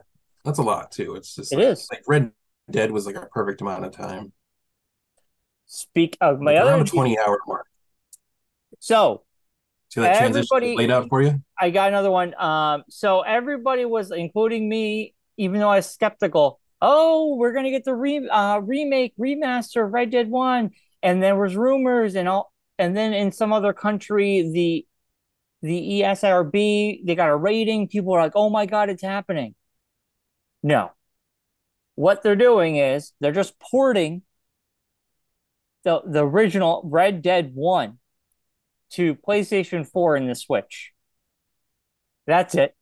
That's 0.48 0.58
a 0.58 0.62
lot 0.62 0.90
too. 0.90 1.14
It's 1.14 1.34
just 1.34 1.52
It 1.52 1.56
like, 1.56 1.66
is. 1.66 1.86
like 1.92 2.02
Red 2.08 2.32
Dead 2.70 2.90
was 2.90 3.04
like 3.04 3.16
a 3.16 3.26
perfect 3.26 3.60
amount 3.60 3.84
of 3.84 3.92
time. 3.92 4.32
speak 5.66 6.16
of 6.22 6.40
my 6.40 6.54
Like 6.54 6.62
other 6.62 6.82
the 6.84 6.90
20 6.90 7.18
hour 7.18 7.38
mark. 7.46 7.66
so 8.78 9.24
See 9.90 10.00
that 10.00 10.16
transition 10.18 10.46
Everybody- 10.54 10.76
laid 10.76 10.90
out 10.90 11.08
for 11.10 11.20
you? 11.22 11.42
I 11.60 11.68
got 11.68 11.88
another 11.88 12.10
one. 12.10 12.34
Um, 12.40 12.84
so 12.88 13.20
everybody 13.20 13.84
was, 13.84 14.10
including 14.10 14.68
me, 14.70 15.14
even 15.36 15.60
though 15.60 15.68
I 15.68 15.76
was 15.76 15.90
skeptical. 15.90 16.60
Oh, 16.80 17.36
we're 17.36 17.52
gonna 17.52 17.70
get 17.70 17.84
the 17.84 17.94
re 17.94 18.26
uh, 18.28 18.58
remake, 18.60 19.14
remaster 19.18 19.84
of 19.84 19.92
Red 19.92 20.10
Dead 20.10 20.30
One, 20.30 20.70
and 21.02 21.22
there 21.22 21.36
was 21.36 21.56
rumors 21.56 22.14
and 22.16 22.26
all, 22.28 22.52
and 22.78 22.96
then 22.96 23.12
in 23.12 23.32
some 23.32 23.52
other 23.52 23.72
country, 23.74 24.50
the 24.50 24.86
the 25.60 26.00
ESRB 26.02 27.04
they 27.04 27.14
got 27.14 27.28
a 27.30 27.36
rating. 27.36 27.88
People 27.88 28.12
are 28.14 28.22
like, 28.22 28.32
"Oh 28.36 28.48
my 28.50 28.64
god, 28.66 28.88
it's 28.90 29.02
happening." 29.02 29.54
No, 30.62 30.92
what 31.94 32.22
they're 32.22 32.36
doing 32.36 32.76
is 32.76 33.12
they're 33.20 33.32
just 33.32 33.58
porting 33.58 34.22
the 35.84 36.00
the 36.06 36.24
original 36.24 36.82
Red 36.84 37.22
Dead 37.22 37.52
One 37.54 37.98
to 38.90 39.14
PlayStation 39.16 39.86
4 39.86 40.16
and 40.16 40.28
the 40.28 40.34
Switch. 40.34 40.92
That's 42.26 42.54
it. 42.54 42.74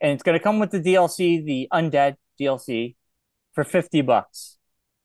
And 0.00 0.12
it's 0.12 0.22
going 0.22 0.38
to 0.38 0.42
come 0.42 0.58
with 0.58 0.70
the 0.70 0.80
DLC, 0.80 1.44
the 1.44 1.68
Undead 1.72 2.16
DLC, 2.40 2.96
for 3.52 3.64
50 3.64 4.02
bucks. 4.02 4.58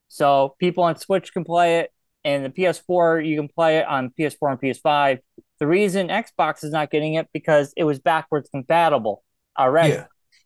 So 0.08 0.56
people 0.60 0.84
on 0.84 0.98
Switch 0.98 1.34
can 1.34 1.44
play 1.44 1.80
it, 1.80 1.92
and 2.24 2.46
the 2.46 2.50
PS4, 2.50 3.28
you 3.28 3.36
can 3.36 3.48
play 3.48 3.80
it 3.80 3.88
on 3.88 4.12
PS4 4.18 4.52
and 4.52 4.62
PS5. 4.62 5.20
The 5.60 5.68
reason 5.68 6.10
Xbox 6.10 6.64
is 6.64 6.72
not 6.72 6.92
getting 6.92 7.16
it 7.16 7.28
because 7.34 7.74
it 7.76 7.84
was 7.84 8.00
backwards 8.00 8.50
compatible 8.50 9.24
already. 9.58 9.94
Yeah. 9.94 10.06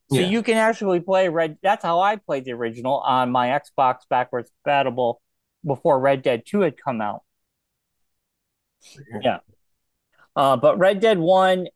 So 0.10 0.20
Yeah. 0.20 0.28
you 0.28 0.42
can 0.42 0.56
actually 0.58 1.00
play 1.02 1.28
Red. 1.28 1.58
That's 1.62 1.84
how 1.84 2.00
I 2.00 2.16
played 2.16 2.46
the 2.46 2.54
original 2.54 3.00
on 3.00 3.32
my 3.32 3.50
Xbox 3.50 4.00
backwards 4.10 4.50
compatible 4.64 5.22
before 5.66 6.00
Red 6.00 6.22
Dead 6.22 6.44
2 6.46 6.62
had 6.62 6.76
come 6.82 7.02
out. 7.02 7.24
Yeah. 9.22 9.40
Uh, 10.36 10.56
but 10.56 10.78
Red 10.78 11.00
Dead 11.02 11.18
1, 11.20 11.68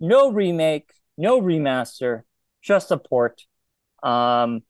no 0.00 0.30
remake, 0.30 0.90
no 1.16 1.40
remaster, 1.40 2.22
just 2.62 2.90
a 2.90 2.98
port. 2.98 3.42
Um, 4.02 4.62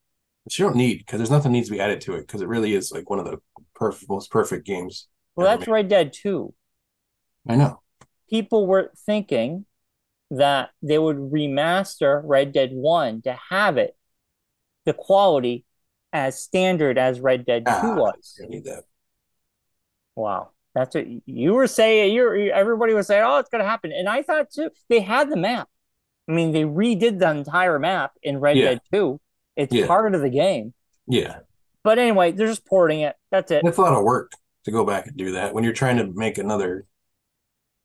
Which 0.45 0.59
you 0.59 0.65
don't 0.67 0.77
need 0.77 0.99
because 0.99 1.19
there's 1.19 1.31
nothing 1.31 1.53
needs 1.53 1.69
to 1.69 1.75
be 1.75 1.81
added 1.81 2.01
to 2.03 2.15
it 2.15 2.23
because 2.23 2.41
it 2.41 2.49
really 2.49 2.75
is 2.75 2.93
like 2.93 3.11
one 3.11 3.19
of 3.19 3.25
the 3.27 3.39
perf- 3.79 4.09
most 4.09 4.31
perfect 4.31 4.65
games. 4.67 5.09
well, 5.37 5.47
that's 5.47 5.67
made. 5.67 5.73
Red 5.73 5.89
Dead 5.89 6.13
2. 6.15 6.55
I 7.49 7.57
know. 7.57 7.81
People 8.31 8.67
were 8.67 8.91
thinking 9.05 9.67
that 10.39 10.71
they 10.83 10.99
would 10.99 11.17
remaster 11.17 12.21
Red 12.25 12.53
Dead 12.53 12.71
1 12.73 13.23
to 13.23 13.39
have 13.51 13.77
it 13.77 13.97
the 14.85 14.93
quality 14.93 15.65
as 16.13 16.43
standard 16.43 16.99
as 16.99 17.21
Red 17.21 17.47
Dead 17.47 17.65
2 17.67 17.71
Ah, 17.73 17.95
was. 17.97 18.41
That. 18.65 18.83
Wow. 20.17 20.51
That's 20.75 20.95
what 20.95 21.07
you 21.27 21.53
were 21.55 21.67
saying. 21.67 22.15
You're 22.15 22.51
everybody 22.53 22.95
was 22.95 23.07
saying, 23.07 23.23
"Oh, 23.27 23.37
it's 23.39 23.51
going 23.51 23.63
to 23.63 23.69
happen," 23.69 23.93
and 23.93 24.09
I 24.09 24.23
thought 24.23 24.51
too. 24.51 24.71
They 24.89 25.01
had 25.01 25.29
the 25.31 25.37
map. 25.37 25.69
I 26.29 26.33
mean, 26.33 26.53
they 26.53 26.63
redid 26.63 27.19
the 27.19 27.31
entire 27.31 27.79
map 27.79 28.13
in 28.23 28.39
Red 28.41 28.57
Yeah. 28.57 28.65
Dead 28.71 28.81
Two. 28.91 29.21
It's 29.55 29.73
Yeah. 29.75 29.87
part 29.87 30.15
of 30.15 30.23
the 30.23 30.31
game. 30.31 30.73
Yeah. 31.07 31.41
But 31.83 31.99
anyway, 31.99 32.33
they're 32.33 32.47
just 32.47 32.65
porting 32.65 33.01
it. 33.01 33.17
That's 33.31 33.51
it. 33.51 33.63
It's 33.65 33.77
a 33.77 33.83
lot 33.83 33.93
of 33.93 34.03
work 34.03 34.33
to 34.65 34.71
go 34.71 34.85
back 34.87 35.07
and 35.09 35.17
do 35.17 35.33
that 35.33 35.53
when 35.53 35.63
you're 35.63 35.73
trying 35.75 35.99
to 35.99 36.07
make 36.07 36.39
another 36.39 36.87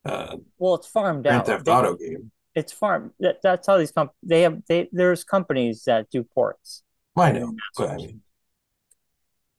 uh 0.06 0.38
Well, 0.58 0.76
it's 0.76 0.88
farmed 0.88 1.24
Grand 1.24 1.42
out. 1.42 1.46
Theft 1.46 1.66
They- 1.66 1.72
Auto 1.74 1.96
game. 1.96 2.32
It's 2.60 2.74
farm. 2.74 3.14
That, 3.20 3.38
that's 3.44 3.68
how 3.68 3.78
these 3.78 3.92
comp. 3.92 4.12
They 4.24 4.42
have. 4.42 4.62
They 4.68 4.90
there's 4.92 5.24
companies 5.24 5.84
that 5.86 6.10
do 6.10 6.24
ports. 6.24 6.84
I 7.16 7.32
know. 7.32 7.54
But 7.78 7.90
I 7.92 7.96
mean, 7.98 8.22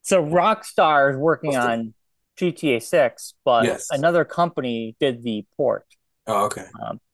So 0.01 0.23
Rockstar 0.23 1.11
is 1.11 1.17
working 1.17 1.51
the- 1.51 1.59
on 1.59 1.93
GTA 2.37 2.81
Six, 2.81 3.33
but 3.45 3.65
Yes. 3.65 3.87
another 3.91 4.23
company 4.25 4.95
did 4.99 5.23
the 5.23 5.45
port. 5.57 5.85
oh, 6.27 6.45
okay. 6.45 6.65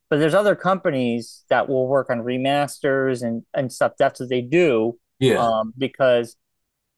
but 0.09 0.19
there's 0.19 0.33
other 0.35 0.55
companies 0.55 1.45
that 1.49 1.67
will 1.69 1.87
work 1.87 2.09
on 2.09 2.19
remasters 2.21 3.23
and 3.23 3.43
and 3.53 3.71
stuff. 3.71 3.93
That's 3.97 4.19
what 4.19 4.29
they 4.29 4.41
do, 4.41 4.99
Yeah. 5.19 5.37
um, 5.45 5.73
because 5.77 6.35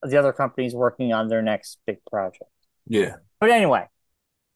the 0.04 0.17
other 0.17 0.34
company's 0.34 0.76
working 0.76 1.13
on 1.13 1.28
their 1.28 1.41
next 1.41 1.80
big 1.86 1.97
project. 2.10 2.52
yeah. 2.86 3.15
But 3.39 3.50
anyway, 3.52 3.86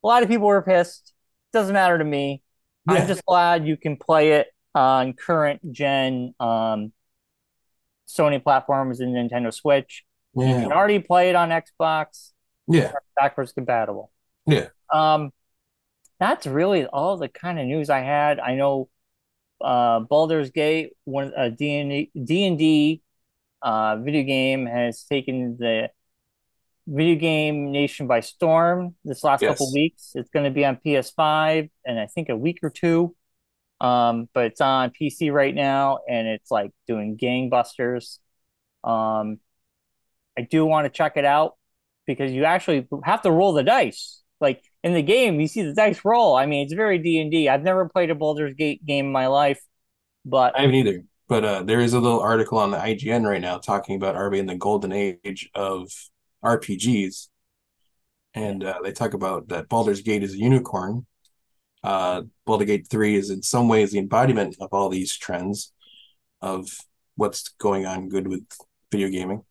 a 0.04 0.08
lot 0.08 0.24
of 0.24 0.30
people 0.30 0.48
were 0.48 0.62
pissed. 0.62 1.14
Doesn't 1.54 1.74
matter 1.74 1.98
to 1.98 2.04
me. 2.04 2.42
Yeah. 2.90 2.96
I'm 2.96 3.08
just 3.08 3.26
glad 3.26 3.66
you 3.68 3.78
can 3.78 3.98
play 3.98 4.34
it 4.34 4.48
on 4.74 5.14
current 5.14 5.72
gen 5.72 6.34
um, 6.40 6.92
Sony 8.08 8.42
platforms 8.44 9.00
and 9.00 9.14
Nintendo 9.16 9.54
Switch. 9.54 10.04
You 10.36 10.46
can 10.46 10.72
already 10.72 11.00
play 11.00 11.30
it 11.30 11.36
on 11.36 11.50
Xbox, 11.50 12.32
Yeah. 12.68 12.94
backwards 13.18 13.52
compatible. 13.52 14.12
Yeah. 14.46 14.68
Um, 14.94 15.32
that's 16.20 16.48
really 16.48 16.86
all 16.86 17.18
the 17.18 17.28
kind 17.28 17.60
of 17.60 17.66
news 17.66 17.90
I 17.90 18.00
had. 18.00 18.40
I 18.40 18.56
know 18.56 18.90
uh 19.60 20.00
Baldur's 20.00 20.50
Gate, 20.52 20.94
one 21.04 21.34
uh 21.38 21.50
D&D 21.50 22.12
D&D 22.24 23.02
uh 23.62 23.98
video 23.98 24.24
game 24.24 24.66
has 24.66 25.04
taken 25.04 25.58
the 25.60 25.90
video 26.88 27.20
game 27.20 27.72
nation 27.72 28.08
by 28.08 28.20
storm 28.20 28.96
this 29.04 29.24
last 29.24 29.42
couple 29.42 29.72
weeks. 29.74 30.12
It's 30.16 30.30
going 30.30 30.46
to 30.46 30.52
be 30.52 30.66
on 30.66 30.78
PS5 30.84 31.70
and 31.86 32.00
I 32.00 32.08
think 32.08 32.30
a 32.30 32.38
week 32.38 32.60
or 32.64 32.70
two. 32.70 33.16
Um, 33.80 34.30
but 34.34 34.46
it's 34.46 34.62
on 34.62 34.92
PC 34.92 35.32
right 35.32 35.54
now 35.54 36.00
and 36.08 36.28
it's 36.28 36.52
like 36.52 36.72
doing 36.88 37.18
gangbusters. 37.18 38.20
Um, 38.84 39.40
I 40.38 40.42
do 40.44 40.66
want 40.66 40.86
to 40.86 40.90
check 40.90 41.18
it 41.18 41.26
out 41.26 41.56
because 42.06 42.32
you 42.32 42.46
actually 42.46 42.88
have 43.04 43.22
to 43.24 43.32
roll 43.32 43.54
the 43.54 43.64
dice. 43.64 44.22
Like 44.40 44.64
in 44.84 44.94
the 44.94 45.02
game, 45.02 45.40
you 45.40 45.48
see 45.48 45.62
the 45.62 45.74
dice 45.74 46.04
roll. 46.04 46.36
I 46.36 46.46
mean, 46.46 46.64
it's 46.64 46.74
very 46.74 46.98
D 46.98 47.20
and 47.20 47.32
D. 47.32 47.48
I've 47.48 47.64
never 47.64 47.88
played 47.88 48.10
a 48.10 48.16
Baldur's 48.16 48.56
Gate 48.56 48.86
game 48.86 49.08
in 49.08 49.12
my 49.12 49.28
life, 49.28 49.60
but 50.26 50.58
I 50.58 50.62
haven't 50.62 50.76
either. 50.76 51.04
But 51.28 51.46
uh, 51.46 51.64
there 51.64 51.80
is 51.80 51.94
a 51.94 52.00
little 52.00 52.20
article 52.20 52.58
on 52.58 52.72
the 52.72 52.78
IGN 52.78 53.26
right 53.26 53.40
now 53.40 53.58
talking 53.58 53.96
about 53.96 54.16
are 54.16 54.30
we 54.30 54.40
in 54.40 54.48
the 54.48 54.56
golden 54.56 54.92
age 54.92 55.50
of 55.56 55.90
RPGs, 56.44 57.28
and 58.34 58.64
uh, 58.64 58.80
they 58.84 58.92
talk 58.92 59.14
about 59.14 59.50
that 59.50 59.70
Baldur's 59.70 60.02
Gate 60.02 60.24
is 60.24 60.34
a 60.34 60.38
unicorn. 60.38 61.06
Uh, 61.84 62.24
Baldur's 62.46 62.68
Gate 62.68 62.88
Three 62.90 63.16
is 63.16 63.30
in 63.30 63.42
some 63.42 63.68
ways 63.68 63.92
the 63.92 64.00
embodiment 64.00 64.56
of 64.60 64.74
all 64.74 64.90
these 64.90 65.16
trends 65.18 65.74
of 66.42 66.70
what's 67.16 67.50
going 67.60 67.86
on 67.86 68.10
good 68.10 68.28
with 68.28 68.44
video 68.92 69.10
gaming. 69.10 69.44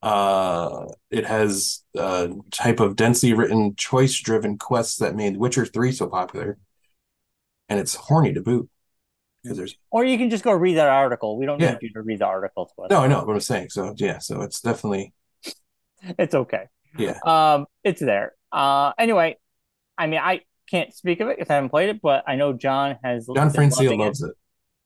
Uh, 0.00 0.86
it 1.10 1.26
has 1.26 1.82
a 1.96 2.30
type 2.52 2.78
of 2.80 2.94
densely 2.94 3.32
written, 3.32 3.74
choice-driven 3.74 4.56
quests 4.58 4.98
that 4.98 5.16
made 5.16 5.36
Witcher 5.36 5.66
Three 5.66 5.92
so 5.92 6.06
popular, 6.08 6.58
and 7.68 7.80
it's 7.80 7.94
horny 7.94 8.32
to 8.32 8.40
boot. 8.40 8.68
Because 9.42 9.58
there's 9.58 9.76
Or 9.90 10.04
you 10.04 10.18
can 10.18 10.30
just 10.30 10.44
go 10.44 10.52
read 10.52 10.76
that 10.76 10.88
article. 10.88 11.38
We 11.38 11.46
don't 11.46 11.60
Yeah. 11.60 11.72
need 11.72 11.82
you 11.82 11.92
to 11.94 12.02
read 12.02 12.18
the 12.18 12.26
article 12.26 12.70
no, 12.90 13.00
I 13.00 13.06
know 13.06 13.24
what 13.24 13.34
I'm 13.34 13.40
saying. 13.40 13.70
So 13.70 13.94
yeah, 13.96 14.18
so 14.18 14.42
it's 14.42 14.60
definitely 14.60 15.12
It's 16.18 16.34
okay. 16.34 16.64
Yeah. 16.96 17.18
Um, 17.24 17.66
it's 17.84 18.00
there. 18.00 18.34
Uh, 18.52 18.92
anyway, 18.98 19.36
I 19.96 20.06
mean, 20.06 20.20
I 20.20 20.42
can't 20.70 20.92
speak 20.94 21.20
of 21.20 21.28
it 21.28 21.36
because 21.38 21.50
I 21.50 21.54
haven't 21.54 21.70
played 21.70 21.88
it, 21.90 22.00
but 22.02 22.24
I 22.26 22.36
know 22.36 22.52
John 22.52 22.96
has. 23.02 23.28
John 23.34 23.50
Francia 23.50 23.82
loving 23.84 24.00
it. 24.00 24.04
loves 24.04 24.22
it. 24.22 24.34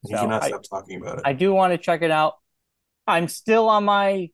He 0.06 0.12
So 0.14 0.18
cannot 0.20 0.42
I- 0.42 0.48
stop 0.48 0.62
talking 0.68 1.00
about 1.00 1.18
it. 1.18 1.22
I 1.24 1.32
do 1.32 1.52
want 1.52 1.72
to 1.72 1.78
check 1.78 2.02
it 2.02 2.10
out. 2.10 2.34
I'm 3.06 3.28
still 3.28 3.68
on 3.68 3.84
my. 3.84 4.30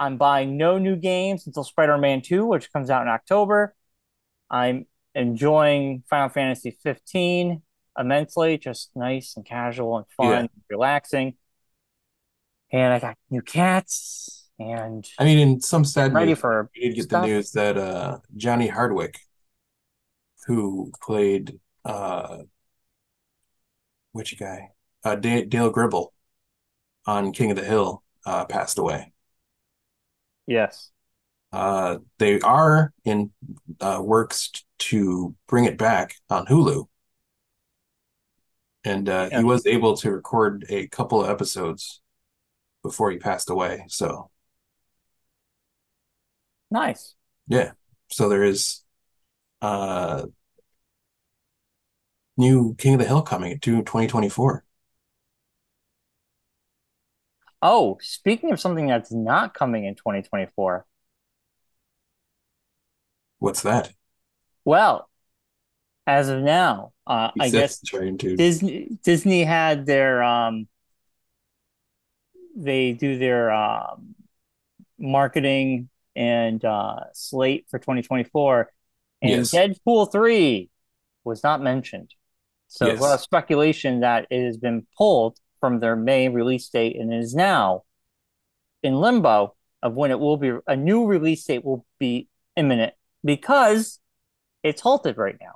I'm 0.00 0.16
buying 0.16 0.56
no 0.56 0.78
new 0.78 0.94
games 0.94 1.46
until 1.46 1.64
Spider-Man 1.64 2.22
2, 2.22 2.46
which 2.46 2.72
comes 2.72 2.88
out 2.90 3.02
in 3.02 3.08
October. 3.08 3.74
I'm 4.48 4.86
enjoying 5.14 6.04
Final 6.08 6.28
Fantasy 6.28 6.78
15 6.82 7.62
immensely, 7.98 8.58
just 8.58 8.90
nice 8.94 9.34
and 9.36 9.44
casual 9.44 9.96
and 9.96 10.06
fun, 10.16 10.26
Yeah. 10.30 10.38
and 10.40 10.50
relaxing. 10.70 11.34
And 12.70 12.92
I 12.92 13.00
got 13.00 13.16
new 13.30 13.42
cats, 13.42 14.37
and 14.58 15.06
I 15.18 15.24
mean, 15.24 15.38
in 15.38 15.60
some 15.60 15.84
sad 15.84 16.14
ready 16.14 16.30
news, 16.30 16.38
for 16.38 16.70
we 16.74 16.82
did 16.88 16.94
get 16.96 17.04
stuff. 17.04 17.22
the 17.22 17.28
news 17.28 17.52
that 17.52 17.76
uh, 17.76 18.18
Johnny 18.36 18.68
Hardwick, 18.68 19.18
who 20.46 20.92
played 21.02 21.58
uh, 21.84 22.38
which 24.12 24.38
guy, 24.38 24.70
uh, 25.04 25.14
Da- 25.16 25.44
Dale 25.44 25.70
Gribble 25.70 26.12
on 27.06 27.32
King 27.32 27.50
of 27.50 27.56
the 27.56 27.64
Hill, 27.64 28.02
uh, 28.26 28.44
passed 28.46 28.78
away. 28.78 29.12
yes. 30.46 30.90
Uh, 31.50 31.98
they 32.18 32.38
are 32.40 32.92
in 33.06 33.30
uh, 33.80 34.00
works 34.04 34.50
t- 34.50 34.60
to 34.78 35.34
bring 35.46 35.64
it 35.64 35.78
back 35.78 36.14
on 36.28 36.44
Hulu, 36.46 36.86
and 38.84 39.08
uh, 39.08 39.28
Yeah. 39.32 39.38
he 39.38 39.44
was 39.44 39.66
able 39.66 39.96
to 39.98 40.10
record 40.10 40.66
a 40.68 40.88
couple 40.88 41.22
of 41.24 41.30
episodes 41.30 42.02
before 42.82 43.10
he 43.10 43.16
passed 43.18 43.48
away. 43.50 43.84
So 43.88 44.30
Nice. 46.70 47.14
yeah, 47.46 47.72
so 48.10 48.28
there 48.28 48.44
is 48.44 48.82
uh 49.62 50.26
new 52.36 52.74
King 52.76 52.94
of 52.94 53.00
the 53.00 53.06
Hill 53.06 53.22
coming 53.22 53.58
to 53.60 53.78
2024. 53.80 54.64
Oh, 57.60 57.98
speaking 58.00 58.52
of 58.52 58.60
something 58.60 58.86
that's 58.86 59.12
not 59.12 59.52
coming 59.52 59.84
in 59.84 59.96
2024. 59.96 60.86
What's 63.40 63.62
that? 63.62 63.92
Well, 64.64 65.08
as 66.06 66.28
of 66.28 66.40
now, 66.42 66.92
uh, 67.06 67.30
I 67.38 67.50
guess 67.50 67.80
Disney 68.36 68.98
Disney 69.02 69.44
had 69.44 69.86
their 69.86 70.22
um 70.22 70.68
they 72.56 72.92
do 72.92 73.18
their 73.18 73.52
um 73.52 74.14
marketing 74.98 75.88
and 76.18 76.64
uh 76.64 76.96
slate 77.14 77.66
for 77.70 77.78
2024 77.78 78.70
and 79.22 79.30
Yes. 79.30 79.52
Deadpool 79.52 80.10
3 80.12 80.68
was 81.24 81.42
not 81.42 81.62
mentioned. 81.62 82.12
So 82.66 82.84
there's 82.84 82.98
a 83.00 83.02
lot 83.02 83.14
of 83.14 83.20
speculation 83.20 84.00
that 84.00 84.26
it 84.30 84.44
has 84.44 84.56
been 84.56 84.86
pulled 84.96 85.38
from 85.60 85.80
their 85.80 85.96
May 85.96 86.28
release 86.28 86.68
date 86.68 86.96
and 86.96 87.12
is 87.14 87.34
now 87.34 87.84
in 88.82 88.94
limbo 88.94 89.54
of 89.82 89.94
when 89.94 90.10
it 90.10 90.18
will 90.18 90.36
be 90.36 90.52
a 90.66 90.76
new 90.76 91.06
release 91.06 91.44
date 91.44 91.64
will 91.64 91.86
be 91.98 92.28
imminent 92.56 92.94
because 93.24 94.00
it's 94.62 94.80
halted 94.82 95.16
right 95.16 95.36
now. 95.40 95.54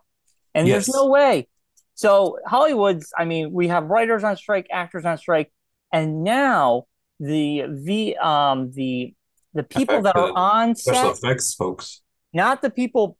And 0.54 0.66
there's 0.68 0.88
no 0.88 1.08
way. 1.08 1.48
So 1.94 2.38
Hollywood's, 2.46 3.12
I 3.16 3.24
mean, 3.24 3.52
we 3.52 3.68
have 3.68 3.84
writers 3.84 4.24
on 4.24 4.36
strike, 4.36 4.68
actors 4.70 5.04
on 5.04 5.18
strike, 5.18 5.52
and 5.92 6.24
now 6.24 6.86
the 7.20 7.64
the 7.68 8.16
um 8.16 8.72
the 8.72 9.14
the 9.54 9.62
people 9.62 10.02
that 10.02 10.16
are 10.16 10.32
on 10.36 10.74
special 10.74 11.14
set, 11.14 11.24
effects 11.24 11.54
folks. 11.54 12.02
not 12.32 12.62
the 12.62 12.70
people 12.70 13.18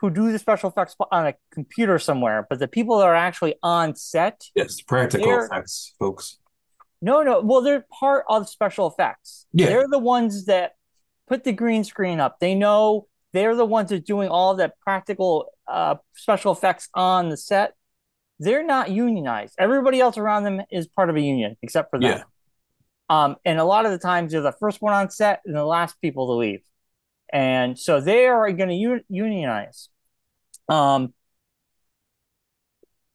who 0.00 0.10
do 0.10 0.32
the 0.32 0.38
special 0.38 0.70
effects 0.70 0.96
on 1.10 1.26
a 1.26 1.34
computer 1.52 1.98
somewhere, 1.98 2.46
but 2.48 2.58
the 2.58 2.68
people 2.68 2.98
that 2.98 3.06
are 3.06 3.14
actually 3.14 3.54
on 3.62 3.94
set. 3.94 4.44
Yes, 4.54 4.80
practical 4.80 5.44
effects 5.44 5.94
folks. 5.98 6.38
No, 7.02 7.22
no, 7.22 7.40
well, 7.40 7.62
they're 7.62 7.86
part 7.98 8.24
of 8.28 8.48
special 8.48 8.86
effects. 8.86 9.46
Yeah. 9.52 9.66
They're 9.66 9.88
the 9.88 9.98
ones 9.98 10.46
that 10.46 10.72
put 11.28 11.44
the 11.44 11.52
green 11.52 11.84
screen 11.84 12.20
up. 12.20 12.40
They 12.40 12.54
know 12.54 13.06
they're 13.32 13.54
the 13.54 13.64
ones 13.64 13.90
that 13.90 13.96
are 13.96 14.00
doing 14.00 14.28
all 14.28 14.56
that 14.56 14.78
practical 14.80 15.52
uh, 15.66 15.96
special 16.14 16.52
effects 16.52 16.88
on 16.94 17.28
the 17.30 17.36
set. 17.36 17.74
They're 18.38 18.64
not 18.64 18.90
unionized. 18.90 19.54
Everybody 19.58 20.00
else 20.00 20.18
around 20.18 20.44
them 20.44 20.62
is 20.70 20.88
part 20.88 21.10
of 21.10 21.16
a 21.16 21.20
union, 21.20 21.56
except 21.62 21.90
for 21.90 21.98
them. 21.98 22.10
Yeah. 22.10 22.22
Um, 23.10 23.36
and 23.44 23.58
a 23.58 23.64
lot 23.64 23.86
of 23.86 23.90
the 23.90 23.98
times 23.98 24.30
they're 24.30 24.40
the 24.40 24.52
first 24.52 24.80
one 24.80 24.94
on 24.94 25.10
set 25.10 25.40
and 25.44 25.56
the 25.56 25.64
last 25.64 26.00
people 26.00 26.28
to 26.28 26.32
leave. 26.34 26.62
And 27.32 27.76
so 27.76 28.00
they 28.00 28.26
are 28.26 28.50
going 28.52 28.68
to 28.68 28.74
un- 28.76 29.04
unionize. 29.08 29.88
Um, 30.68 31.12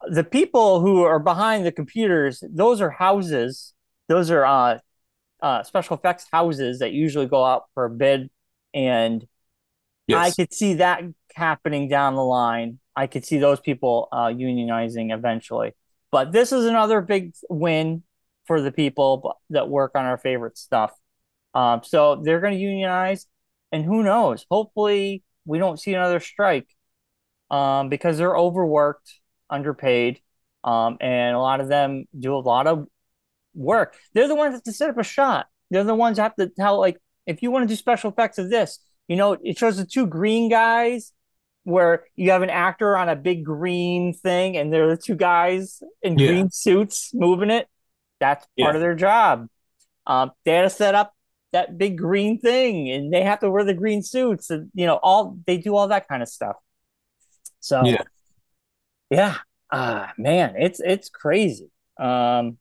the 0.05 0.25
people 0.25 0.81
who 0.81 1.03
are 1.03 1.17
behind 1.17 1.65
the 1.65 1.71
computers, 1.71 2.43
those 2.47 2.81
are 2.81 2.89
houses. 2.89 3.73
Those 4.09 4.29
are 4.31 4.45
uh, 4.45 4.79
uh, 5.41 5.63
special 5.63 5.95
effects 5.95 6.27
houses 6.29 6.79
that 6.79 6.91
usually 6.91 7.27
go 7.27 7.45
out 7.45 7.63
for 7.73 7.85
a 7.85 7.89
bid. 7.89 8.29
And 8.73 9.25
I 10.13 10.31
could 10.31 10.53
see 10.53 10.75
that 10.75 11.03
happening 11.33 11.87
down 11.87 12.15
the 12.15 12.23
line. 12.23 12.79
I 12.97 13.07
could 13.07 13.25
see 13.25 13.37
those 13.37 13.61
people 13.61 14.09
uh, 14.11 14.27
unionizing 14.27 15.13
eventually. 15.13 15.71
But 16.11 16.33
this 16.33 16.51
is 16.51 16.65
another 16.65 16.99
big 16.99 17.33
win 17.49 18.03
for 18.45 18.61
the 18.61 18.71
people 18.71 19.39
that 19.49 19.69
work 19.69 19.91
on 19.95 20.05
our 20.05 20.17
favorite 20.17 20.57
stuff. 20.57 20.91
Um, 21.53 21.81
so 21.83 22.21
they're 22.23 22.41
going 22.41 22.53
to 22.53 22.59
unionize, 22.59 23.27
and 23.71 23.83
who 23.83 24.03
knows? 24.03 24.45
Hopefully, 24.49 25.23
we 25.45 25.57
don't 25.57 25.79
see 25.79 25.93
another 25.93 26.19
strike 26.19 26.67
um, 27.49 27.89
because 27.89 28.17
they're 28.17 28.35
overworked, 28.35 29.19
underpaid, 29.49 30.19
um, 30.63 30.97
and 30.99 31.35
a 31.35 31.39
lot 31.39 31.61
of 31.61 31.67
them 31.67 32.05
do 32.17 32.35
a 32.35 32.39
lot 32.39 32.67
of 32.67 32.87
work. 33.53 33.95
They're 34.13 34.27
the 34.27 34.35
ones 34.35 34.51
that 34.51 34.57
have 34.57 34.63
to 34.63 34.73
set 34.73 34.89
up 34.89 34.97
a 34.97 35.03
shot. 35.03 35.47
They're 35.71 35.83
the 35.83 35.95
ones 35.95 36.17
that 36.17 36.23
have 36.23 36.35
to 36.35 36.49
tell, 36.49 36.79
like, 36.79 36.97
if 37.25 37.41
you 37.41 37.51
want 37.51 37.63
to 37.63 37.67
do 37.67 37.75
special 37.75 38.11
effects 38.11 38.37
of 38.37 38.49
this, 38.49 38.79
you 39.07 39.15
know, 39.15 39.37
it 39.41 39.57
shows 39.57 39.77
the 39.77 39.85
two 39.85 40.07
green 40.07 40.49
guys 40.49 41.13
where 41.63 42.05
you 42.15 42.31
have 42.31 42.43
an 42.43 42.49
actor 42.49 42.95
on 42.95 43.09
a 43.09 43.15
big 43.15 43.43
green 43.43 44.13
thing 44.13 44.57
and 44.57 44.71
they're 44.71 44.89
the 44.89 45.01
two 45.01 45.15
guys 45.15 45.81
in 46.03 46.17
Yeah. 46.17 46.27
green 46.27 46.49
suits 46.51 47.11
moving 47.13 47.49
it. 47.49 47.67
That's 48.19 48.45
part 48.59 48.73
Yeah. 48.73 48.75
of 48.75 48.81
their 48.81 48.95
job. 48.95 49.47
Um, 50.07 50.31
they 50.45 50.53
had 50.53 50.63
to 50.63 50.69
set 50.69 50.95
up 50.95 51.13
that 51.51 51.77
big 51.77 51.97
green 51.97 52.39
thing 52.39 52.89
and 52.91 53.13
they 53.13 53.23
have 53.23 53.39
to 53.39 53.49
wear 53.49 53.63
the 53.63 53.73
green 53.73 54.03
suits 54.03 54.49
and 54.49 54.69
you 54.73 54.85
know 54.85 54.99
all 55.01 55.37
they 55.47 55.57
do 55.57 55.75
all 55.75 55.87
that 55.87 56.07
kind 56.07 56.21
of 56.21 56.29
stuff. 56.29 56.55
So 57.59 57.83
Yeah. 57.85 58.03
yeah, 59.09 59.37
ah 59.71 60.13
man, 60.17 60.55
it's 60.57 60.79
it's 60.79 61.09
crazy. 61.09 61.71
Um, 61.99 62.57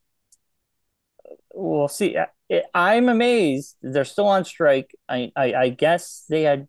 we'll 1.53 1.87
see. 1.87 2.17
I- 2.17 2.27
I'm 2.73 3.09
amazed 3.09 3.75
they're 3.81 4.05
still 4.05 4.27
on 4.27 4.45
strike. 4.45 4.95
I, 5.09 5.31
I 5.35 5.53
I 5.53 5.69
guess 5.69 6.25
they 6.29 6.43
had 6.43 6.67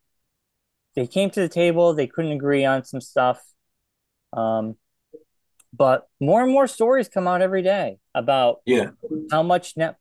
they 0.95 1.07
came 1.07 1.31
to 1.31 1.41
the 1.41 1.49
table. 1.49 1.93
They 1.95 2.07
couldn't 2.07 2.33
agree 2.33 2.65
on 2.65 2.85
some 2.85 3.01
stuff. 3.03 3.43
Um, 4.33 4.77
but 5.77 6.09
more 6.21 6.43
and 6.43 6.51
more 6.53 6.67
stories 6.67 7.09
come 7.09 7.27
out 7.29 7.43
every 7.43 7.63
day 7.63 7.99
about 8.15 8.61
Yeah. 8.65 8.91
how 9.31 9.43
much 9.43 9.77
net 9.77 9.97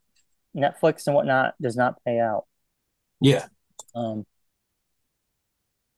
Netflix 0.56 1.06
and 1.08 1.16
whatnot 1.16 1.56
does 1.62 1.76
not 1.76 2.02
pay 2.06 2.20
out. 2.20 2.46
Yeah. 3.20 3.48
Um, 3.94 4.26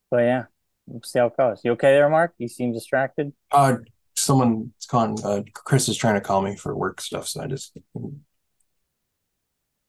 but 0.09 0.17
yeah, 0.23 0.45
we'll 0.87 1.03
see 1.03 1.19
how 1.19 1.27
it 1.27 1.37
goes. 1.37 1.61
You 1.63 1.73
okay 1.73 1.91
there, 1.93 2.09
Marc? 2.09 2.33
You 2.37 2.47
seem 2.47 2.73
distracted. 2.73 3.33
Uh, 3.51 3.77
someone's 4.15 4.85
calling. 4.87 5.17
Uh, 5.23 5.43
Chris 5.53 5.89
is 5.89 5.97
trying 5.97 6.15
to 6.15 6.21
call 6.21 6.41
me 6.41 6.55
for 6.55 6.75
work 6.75 7.01
stuff, 7.01 7.27
so 7.27 7.41
I 7.41 7.47
just 7.47 7.77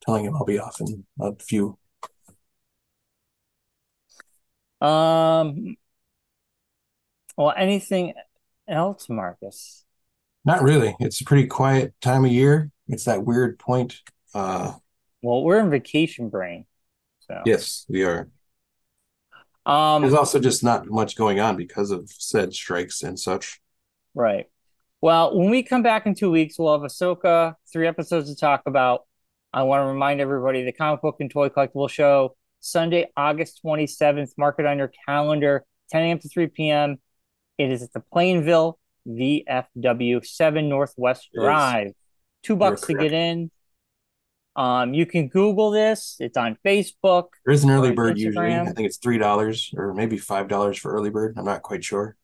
telling 0.03 0.25
him 0.25 0.35
I'll 0.37 0.45
be 0.45 0.59
off 0.59 0.81
in 0.81 1.07
a 1.21 1.35
few. 1.37 1.79
Um, 4.81 5.77
well, 7.37 7.53
anything 7.57 8.15
else, 8.69 9.09
Marcus? 9.09 9.85
Not 10.45 10.63
really. 10.63 10.97
It's 11.01 11.21
a 11.21 11.25
pretty 11.25 11.47
quiet 11.47 11.95
time 12.01 12.25
of 12.25 12.31
year. 12.33 12.71
It's 12.87 13.05
that 13.05 13.25
weird 13.25 13.59
point. 13.59 14.01
Uh, 14.35 14.75
Well, 15.23 15.43
we're 15.43 15.61
in 15.61 15.71
vacation 15.71 16.29
brain, 16.29 16.65
so 17.21 17.43
yes, 17.45 17.85
we 17.89 18.05
are. 18.05 18.29
um, 19.67 20.03
There's 20.03 20.15
also 20.15 20.39
just 20.39 20.63
not 20.65 20.87
much 20.87 21.17
going 21.17 21.41
on 21.41 21.57
because 21.57 21.91
of 21.91 22.09
said 22.11 22.55
strikes 22.55 23.03
and 23.03 23.19
such. 23.19 23.61
Right. 24.15 24.47
Well, 25.01 25.37
when 25.37 25.51
we 25.51 25.63
come 25.63 25.83
back 25.83 26.07
in 26.07 26.15
two 26.15 26.31
weeks, 26.31 26.59
we'll 26.59 26.73
have 26.73 26.89
Ahsoka, 26.89 27.55
three 27.73 27.87
episodes 27.87 28.31
to 28.31 28.37
talk 28.39 28.63
about. 28.67 29.03
I 29.53 29.63
want 29.63 29.83
to 29.83 29.87
remind 29.87 30.21
everybody 30.21 30.65
the 30.65 30.73
comic 30.73 31.03
book 31.03 31.17
and 31.21 31.31
toy 31.31 31.49
collectible 31.49 31.89
show 31.89 32.37
Sunday, 32.61 33.07
August 33.17 33.61
27th. 33.65 34.33
Mark 34.37 34.57
it 34.59 34.67
on 34.67 34.79
your 34.79 34.91
calendar, 35.07 35.65
10 35.91 36.03
a.m. 36.03 36.19
to 36.19 36.29
3 36.29 36.47
p.m. 36.49 36.99
It 37.59 37.71
is 37.73 37.83
at 37.83 37.93
the 37.93 38.01
Plainville 38.01 38.79
VFW 39.07 40.25
7 40.25 40.69
Northwest 40.69 41.29
Drive. 41.35 41.93
Two 42.43 42.57
bucks 42.57 42.83
to 42.83 42.95
get 42.95 43.13
in. 43.13 43.51
Um, 44.55 44.95
you 44.95 45.07
can 45.07 45.29
Google 45.29 45.71
this. 45.71 46.17
It's 46.21 46.37
on 46.37 46.57
Facebook. 46.65 47.29
There 47.45 47.55
is 47.55 47.65
an 47.65 47.71
early 47.71 47.93
bird 47.93 48.19
usually. 48.19 48.55
I 48.55 48.65
think 48.65 48.87
it's 48.87 48.97
three 48.97 49.19
dollars 49.19 49.73
or 49.77 49.95
maybe 49.95 50.17
five 50.17 50.49
dollars 50.49 50.79
for 50.79 50.93
early 50.93 51.11
bird. 51.11 51.35
I'm 51.37 51.45
not 51.45 51.63
quite 51.63 51.85
sure. 51.85 52.17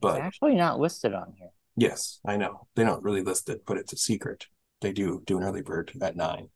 But 0.00 0.16
It's 0.16 0.24
actually 0.26 0.54
not 0.54 0.78
listed 0.78 1.14
on 1.14 1.34
here. 1.38 1.50
yes, 1.76 2.20
I 2.26 2.36
know. 2.36 2.66
They 2.74 2.84
don't 2.84 3.02
really 3.02 3.22
list 3.22 3.48
it, 3.48 3.62
but 3.66 3.76
it's 3.78 3.92
a 3.92 3.96
secret. 3.96 4.46
They 4.82 4.92
do 4.92 5.22
do 5.26 5.38
an 5.38 5.44
early 5.44 5.62
bird 5.62 5.92
at 6.00 6.16
nine. 6.16 6.48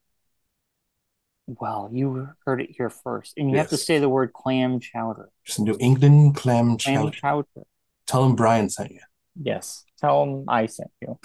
Well, 1.46 1.90
you 1.92 2.28
heard 2.44 2.60
it 2.60 2.70
here 2.70 2.90
first, 2.90 3.34
and 3.36 3.50
you 3.50 3.56
have 3.56 3.70
to 3.70 3.76
say 3.76 3.98
the 3.98 4.08
word 4.08 4.32
clam 4.32 4.78
chowder. 4.80 5.30
Just 5.44 5.60
New 5.60 5.76
England 5.80 6.36
clam 6.36 6.76
Clam 6.78 7.10
chowder. 7.10 7.46
Tell 8.10 8.24
them 8.24 8.34
Bryon 8.34 8.68
sent 8.68 8.90
you. 8.90 8.98
Yes. 9.40 9.84
Tell 10.00 10.26
them 10.26 10.44
I 10.48 10.66
sent 10.66 10.90
you. 11.00 11.16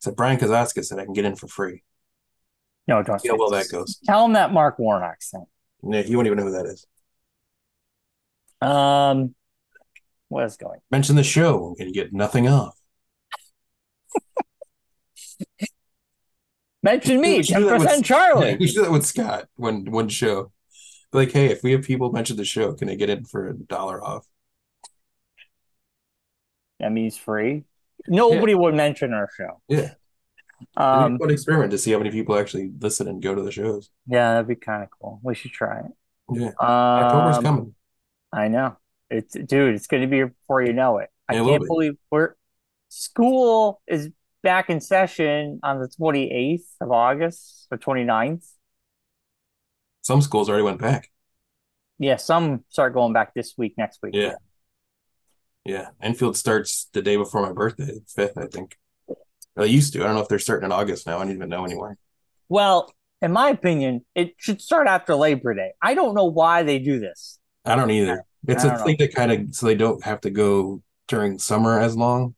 So 0.00 0.12
Bryon 0.12 0.38
Kazaska 0.38 0.84
said 0.84 0.98
I 0.98 1.04
can 1.04 1.14
get 1.14 1.24
in 1.24 1.34
for 1.34 1.48
free. 1.48 1.82
No, 2.86 3.02
don't. 3.02 3.26
How 3.26 3.36
well 3.38 3.48
that 3.50 3.70
goes. 3.72 3.98
Tell 4.04 4.26
him 4.26 4.34
that 4.34 4.52
Marc 4.52 4.78
Warnock 4.78 5.22
sent. 5.22 5.44
Yeah, 5.82 6.00
you 6.02 6.18
won't 6.18 6.26
even 6.26 6.36
know 6.36 6.44
who 6.44 6.52
that 6.52 6.66
is. 6.66 6.86
Um, 8.60 9.34
what 10.28 10.44
is 10.44 10.58
going? 10.58 10.80
Mention 10.90 11.16
the 11.16 11.22
show 11.24 11.74
and 11.78 11.88
you 11.88 11.94
get 11.94 12.12
nothing 12.12 12.46
off. 12.48 12.76
Mention 16.82 17.18
me, 17.22 17.42
ten 17.42 17.62
do 17.62 17.66
that 17.68 17.78
with- 17.78 17.88
percent 17.88 18.08
Yeah, 18.10 18.16
Charlie. 18.16 18.56
we 18.60 18.66
should 18.66 18.74
do 18.76 18.82
that 18.82 18.92
with 18.92 19.06
Scott 19.06 19.46
one 19.56 19.90
one 19.90 20.10
show. 20.10 20.52
Like, 21.14 21.32
hey, 21.32 21.46
if 21.46 21.62
we 21.62 21.72
have 21.72 21.82
people 21.82 22.12
mention 22.12 22.36
the 22.36 22.44
show, 22.44 22.74
can 22.74 22.88
they 22.88 22.96
get 22.96 23.08
in 23.08 23.24
for 23.24 23.48
a 23.48 23.54
dollar 23.54 24.04
off? 24.04 24.26
That 26.80 26.92
means 26.92 27.16
free. 27.16 27.64
Nobody 28.08 28.54
would 28.54 28.74
mention 28.74 29.12
our 29.12 29.28
show. 29.36 29.60
Yeah. 29.68 29.78
It'd 29.78 29.96
be 30.76 30.82
Um, 30.82 31.14
a 31.14 31.18
fun 31.18 31.30
experiment 31.30 31.70
to 31.72 31.78
see 31.78 31.92
how 31.92 31.98
many 31.98 32.10
people 32.10 32.36
actually 32.38 32.72
listen 32.80 33.08
and 33.08 33.22
go 33.22 33.34
to 33.34 33.42
the 33.42 33.52
shows. 33.52 33.90
yeah, 34.06 34.32
that'd 34.32 34.48
be 34.48 34.56
kind 34.56 34.82
of 34.82 34.88
cool. 34.90 35.20
We 35.22 35.34
should 35.34 35.52
try 35.52 35.80
it. 35.80 35.92
Yeah. 36.32 36.50
October's 36.60 37.38
Um, 37.38 37.42
coming. 37.44 37.74
I 38.32 38.48
know. 38.48 38.76
It's 39.10 39.34
dude, 39.34 39.74
it's 39.74 39.86
going 39.86 40.02
to 40.02 40.06
be 40.06 40.16
here 40.16 40.28
before 40.28 40.62
you 40.62 40.72
know 40.72 40.98
it. 40.98 41.10
I 41.28 41.34
It 41.36 41.44
can't 41.44 41.62
be. 41.62 41.66
believe 41.66 41.92
we're 42.10 42.34
school 42.88 43.80
is 43.86 44.10
back 44.42 44.70
in 44.70 44.80
session 44.80 45.60
on 45.62 45.80
the 45.80 45.88
28th 45.88 46.66
of 46.80 46.90
August 46.92 47.66
or 47.70 47.78
29th. 47.78 48.46
Some 50.02 50.22
schools 50.22 50.48
already 50.48 50.62
went 50.64 50.80
back. 50.80 51.10
Yeah, 51.98 52.16
some 52.16 52.64
start 52.70 52.94
going 52.94 53.12
back 53.12 53.34
this 53.34 53.54
week, 53.58 53.74
next 53.76 54.00
week. 54.02 54.14
Yeah. 54.14 54.34
Yeah. 55.64 55.88
Enfield 56.02 56.36
starts 56.36 56.88
the 56.92 57.02
day 57.02 57.16
before 57.16 57.42
my 57.42 57.52
birthday, 57.52 58.00
fifth, 58.08 58.38
I 58.38 58.46
think. 58.46 58.76
Well, 59.06 59.16
they 59.56 59.66
used 59.68 59.92
to. 59.92 60.00
I 60.02 60.06
don't 60.06 60.14
know 60.14 60.22
if 60.22 60.28
they're 60.28 60.38
starting 60.38 60.66
in 60.66 60.72
August 60.72 61.06
now. 61.06 61.18
I 61.18 61.24
don't 61.24 61.34
even 61.34 61.48
know 61.48 61.64
anymore. 61.64 61.96
Well, 62.48 62.92
in 63.20 63.32
my 63.32 63.50
opinion, 63.50 64.04
it 64.14 64.34
should 64.38 64.60
start 64.60 64.86
after 64.88 65.14
Labor 65.14 65.54
Day. 65.54 65.72
I 65.82 65.94
don't 65.94 66.14
know 66.14 66.24
why 66.24 66.62
they 66.62 66.78
do 66.78 66.98
this. 66.98 67.38
I 67.64 67.76
don't 67.76 67.90
either. 67.90 68.24
It's 68.48 68.64
I 68.64 68.68
a 68.68 68.70
don't 68.70 68.78
know. 68.80 68.84
thing 68.86 68.96
to 68.98 69.08
kind 69.08 69.32
of 69.32 69.54
so 69.54 69.66
they 69.66 69.74
don't 69.74 70.02
have 70.04 70.22
to 70.22 70.30
go 70.30 70.82
during 71.08 71.38
summer 71.38 71.78
as 71.78 71.94
long. 71.96 72.34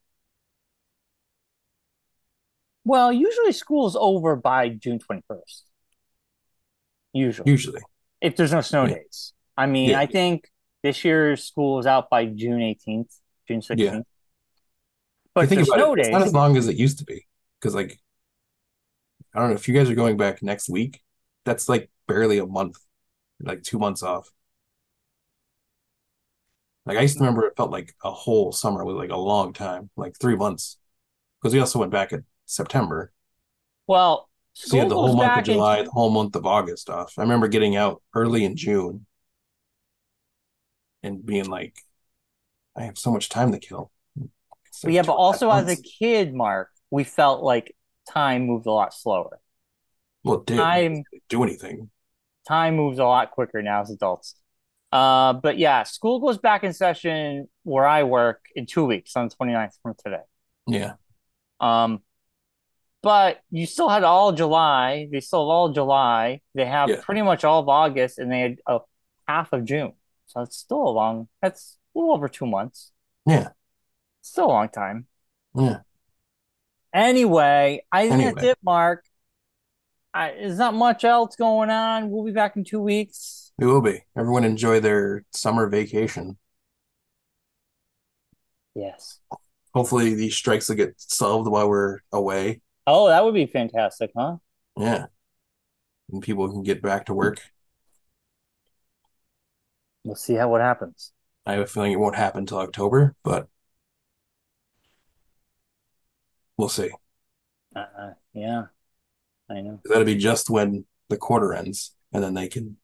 Well, 2.84 3.12
usually 3.12 3.52
school's 3.52 3.96
over 3.96 4.34
by 4.34 4.68
June 4.70 4.98
21st. 4.98 5.62
Usually, 7.12 7.50
Usually. 7.50 7.80
if 8.20 8.36
there's 8.36 8.52
no 8.52 8.60
snow 8.62 8.84
Yeah. 8.86 8.94
days. 8.94 9.32
I 9.56 9.66
mean, 9.66 9.90
Yeah. 9.90 10.00
I 10.00 10.06
think 10.06 10.50
this 10.82 11.04
year's 11.04 11.44
school 11.44 11.78
is 11.78 11.86
out 11.86 12.10
by 12.10 12.26
June 12.26 12.60
18th, 12.60 13.14
June 13.48 13.60
16th. 13.60 13.78
Yeah. 13.78 14.00
But 15.34 15.44
I 15.44 15.46
think 15.46 15.62
about 15.62 15.76
snow 15.76 15.92
it, 15.94 16.00
it's 16.00 16.08
days, 16.08 16.12
not 16.12 16.22
as 16.22 16.34
long 16.34 16.56
as 16.56 16.68
it 16.68 16.76
used 16.76 16.98
to 16.98 17.04
be. 17.04 17.26
Because 17.60 17.74
like 17.74 17.98
I 19.34 19.40
don't 19.40 19.50
know 19.50 19.54
if 19.54 19.68
you 19.68 19.74
guys 19.74 19.88
are 19.88 19.94
going 19.94 20.16
back 20.16 20.42
next 20.42 20.68
week, 20.68 21.00
that's 21.44 21.68
like 21.68 21.90
barely 22.06 22.38
a 22.38 22.46
month, 22.46 22.76
like 23.40 23.62
two 23.62 23.78
months 23.78 24.02
off. 24.02 24.30
Like 26.84 26.98
I 26.98 27.02
used 27.02 27.14
to 27.14 27.18
mm. 27.18 27.26
remember 27.26 27.46
it 27.46 27.56
felt 27.56 27.70
like 27.70 27.94
a 28.04 28.10
whole 28.10 28.52
summer 28.52 28.84
was 28.84 28.96
like 28.96 29.10
a 29.10 29.16
long 29.16 29.52
time, 29.52 29.90
like 29.96 30.18
three 30.20 30.36
months. 30.36 30.78
Because 31.40 31.54
we 31.54 31.60
also 31.60 31.78
went 31.78 31.92
back 31.92 32.12
in 32.12 32.24
September. 32.46 33.12
well, 33.86 34.28
So 34.52 34.76
you 34.76 34.82
had 34.82 34.90
the 34.90 34.94
whole 34.94 35.16
month 35.16 35.20
of 35.20 35.28
back 35.28 35.38
in 35.38 35.54
July, 35.54 35.82
the 35.82 35.90
whole 35.90 36.10
month 36.10 36.36
of 36.36 36.46
August 36.46 36.90
off. 36.90 37.14
I 37.18 37.22
remember 37.22 37.48
getting 37.48 37.74
out 37.74 38.02
early 38.14 38.44
in 38.44 38.56
June 38.56 39.06
and 41.02 41.24
being 41.24 41.46
like, 41.46 41.76
I 42.76 42.84
have 42.84 42.98
so 42.98 43.10
much 43.12 43.28
time 43.28 43.52
to 43.52 43.58
kill. 43.58 43.90
Like 44.84 44.94
yeah, 44.94 45.02
but 45.02 45.02
and 45.02 45.08
a 45.08 45.10
half 45.12 45.18
also 45.18 45.50
as 45.50 45.68
a 45.68 45.76
kid, 45.76 46.34
Marc, 46.34 46.68
we 46.90 47.04
felt 47.04 47.42
like 47.42 47.76
time 48.08 48.46
moved 48.46 48.66
a 48.66 48.72
lot 48.72 48.94
slower. 48.94 49.38
well, 50.24 50.38
did 50.38 50.56
time 50.56 51.04
do 51.28 51.42
anything. 51.42 51.90
time 52.48 52.76
moves 52.76 52.98
a 52.98 53.04
lot 53.04 53.30
quicker 53.30 53.62
now 53.62 53.82
as 53.82 53.90
adults. 53.90 54.34
Uh, 54.90 55.32
but 55.34 55.58
yeah, 55.58 55.82
school 55.84 56.20
goes 56.20 56.38
back 56.38 56.64
in 56.64 56.72
session 56.72 57.48
where 57.64 57.86
I 57.86 58.02
work 58.02 58.44
in 58.54 58.66
two 58.66 58.84
weeks 58.84 59.16
on 59.16 59.28
the 59.28 59.34
29th 59.34 59.72
from 59.82 59.94
today. 60.02 60.22
Yeah. 60.66 60.94
Um, 61.60 62.00
but 63.02 63.40
you 63.50 63.66
still 63.66 63.88
had 63.88 64.04
all 64.04 64.32
July. 64.32 65.08
They 65.10 65.20
still 65.20 65.40
have 65.40 65.48
all 65.48 65.68
July. 65.70 66.40
They 66.54 66.66
have 66.66 66.88
Yeah. 66.88 67.00
pretty 67.02 67.22
much 67.22 67.42
all 67.44 67.60
of 67.60 67.68
August, 67.68 68.18
and 68.18 68.30
they 68.30 68.40
had 68.40 68.58
a 68.66 68.80
half 69.26 69.52
of 69.52 69.64
June. 69.64 69.92
So 70.32 70.40
it's 70.40 70.56
still 70.56 70.82
a 70.82 70.88
long. 70.88 71.28
That's 71.42 71.76
a 71.94 71.98
little 71.98 72.14
over 72.14 72.26
two 72.26 72.46
months. 72.46 72.90
Yeah. 73.26 73.50
Still 74.22 74.46
a 74.46 74.48
long 74.48 74.68
time. 74.70 75.06
Yeah. 75.54 75.80
Anyway, 76.94 77.84
I 77.92 78.08
think 78.08 78.36
that's 78.36 78.46
it, 78.52 78.58
Marc. 78.64 79.04
I, 80.14 80.30
there's 80.30 80.58
not 80.58 80.74
much 80.74 81.04
else 81.04 81.36
going 81.36 81.68
on. 81.68 82.10
We'll 82.10 82.24
be 82.24 82.32
back 82.32 82.56
in 82.56 82.64
two 82.64 82.80
weeks. 82.80 83.52
We 83.58 83.66
will 83.66 83.82
be. 83.82 84.04
Everyone 84.16 84.44
enjoy 84.44 84.80
their 84.80 85.24
summer 85.32 85.68
vacation. 85.68 86.38
Yes. 88.74 89.20
Hopefully 89.74 90.14
these 90.14 90.34
strikes 90.34 90.70
will 90.70 90.76
get 90.76 90.94
solved 90.96 91.48
while 91.48 91.68
we're 91.68 92.00
away. 92.10 92.62
Oh, 92.86 93.08
that 93.08 93.22
would 93.22 93.34
be 93.34 93.46
fantastic, 93.46 94.12
huh? 94.16 94.36
Yeah. 94.78 95.06
And 96.10 96.22
people 96.22 96.50
can 96.50 96.62
get 96.62 96.80
back 96.80 97.06
to 97.06 97.14
work. 97.14 97.38
We'll 100.04 100.16
see 100.16 100.34
how 100.34 100.48
what 100.48 100.60
happens. 100.60 101.12
I 101.46 101.52
have 101.52 101.62
a 101.62 101.66
feeling 101.66 101.92
it 101.92 101.98
won't 101.98 102.16
happen 102.16 102.40
until 102.40 102.58
October, 102.58 103.14
but 103.22 103.48
we'll 106.56 106.68
see. 106.68 106.90
Uh, 107.74 108.10
yeah, 108.32 108.66
I 109.50 109.60
know. 109.60 109.80
That'll 109.84 110.04
be 110.04 110.16
just 110.16 110.50
when 110.50 110.84
the 111.08 111.16
quarter 111.16 111.54
ends, 111.54 111.94
and 112.12 112.22
then 112.22 112.34
they 112.34 112.48
can, 112.48 112.76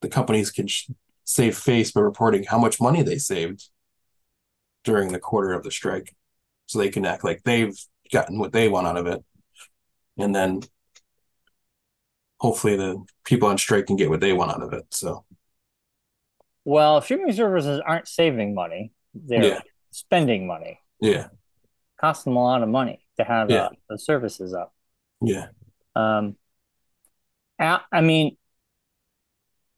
the 0.00 0.08
companies 0.08 0.50
can 0.50 0.66
sh 0.66 0.90
save 1.24 1.56
face 1.56 1.92
by 1.92 2.00
reporting 2.00 2.44
how 2.44 2.58
much 2.58 2.80
money 2.80 3.02
they 3.02 3.18
saved 3.18 3.68
during 4.82 5.12
the 5.12 5.18
quarter 5.18 5.52
of 5.52 5.62
the 5.62 5.70
strike, 5.70 6.14
so 6.66 6.78
they 6.78 6.88
can 6.88 7.04
act 7.04 7.22
like 7.22 7.42
they've 7.44 7.76
gotten 8.12 8.38
what 8.38 8.52
they 8.52 8.68
want 8.68 8.86
out 8.86 8.96
of 8.96 9.06
it, 9.06 9.22
and 10.18 10.34
then 10.34 10.60
hopefully 12.40 12.76
the 12.76 13.04
people 13.24 13.48
on 13.48 13.58
strike 13.58 13.86
can 13.86 13.96
get 13.96 14.10
what 14.10 14.20
they 14.20 14.32
want 14.32 14.50
out 14.50 14.62
of 14.62 14.72
it. 14.72 14.84
So 14.90 15.24
Well, 16.64 17.00
streaming 17.00 17.32
services 17.32 17.80
aren't 17.86 18.08
saving 18.08 18.54
money; 18.54 18.92
they're 19.14 19.44
Yeah. 19.44 19.60
spending 19.90 20.46
money. 20.46 20.80
yeah, 21.00 21.28
Costs 21.98 22.24
them 22.24 22.36
a 22.36 22.42
lot 22.42 22.62
of 22.62 22.68
money 22.68 23.06
to 23.16 23.24
have 23.24 23.50
Yeah. 23.50 23.64
uh, 23.66 23.70
the 23.88 23.98
services 23.98 24.52
up. 24.54 24.74
yeah, 25.22 25.48
Um, 25.94 26.36
a- 27.58 27.80
I 27.92 28.00
mean, 28.02 28.36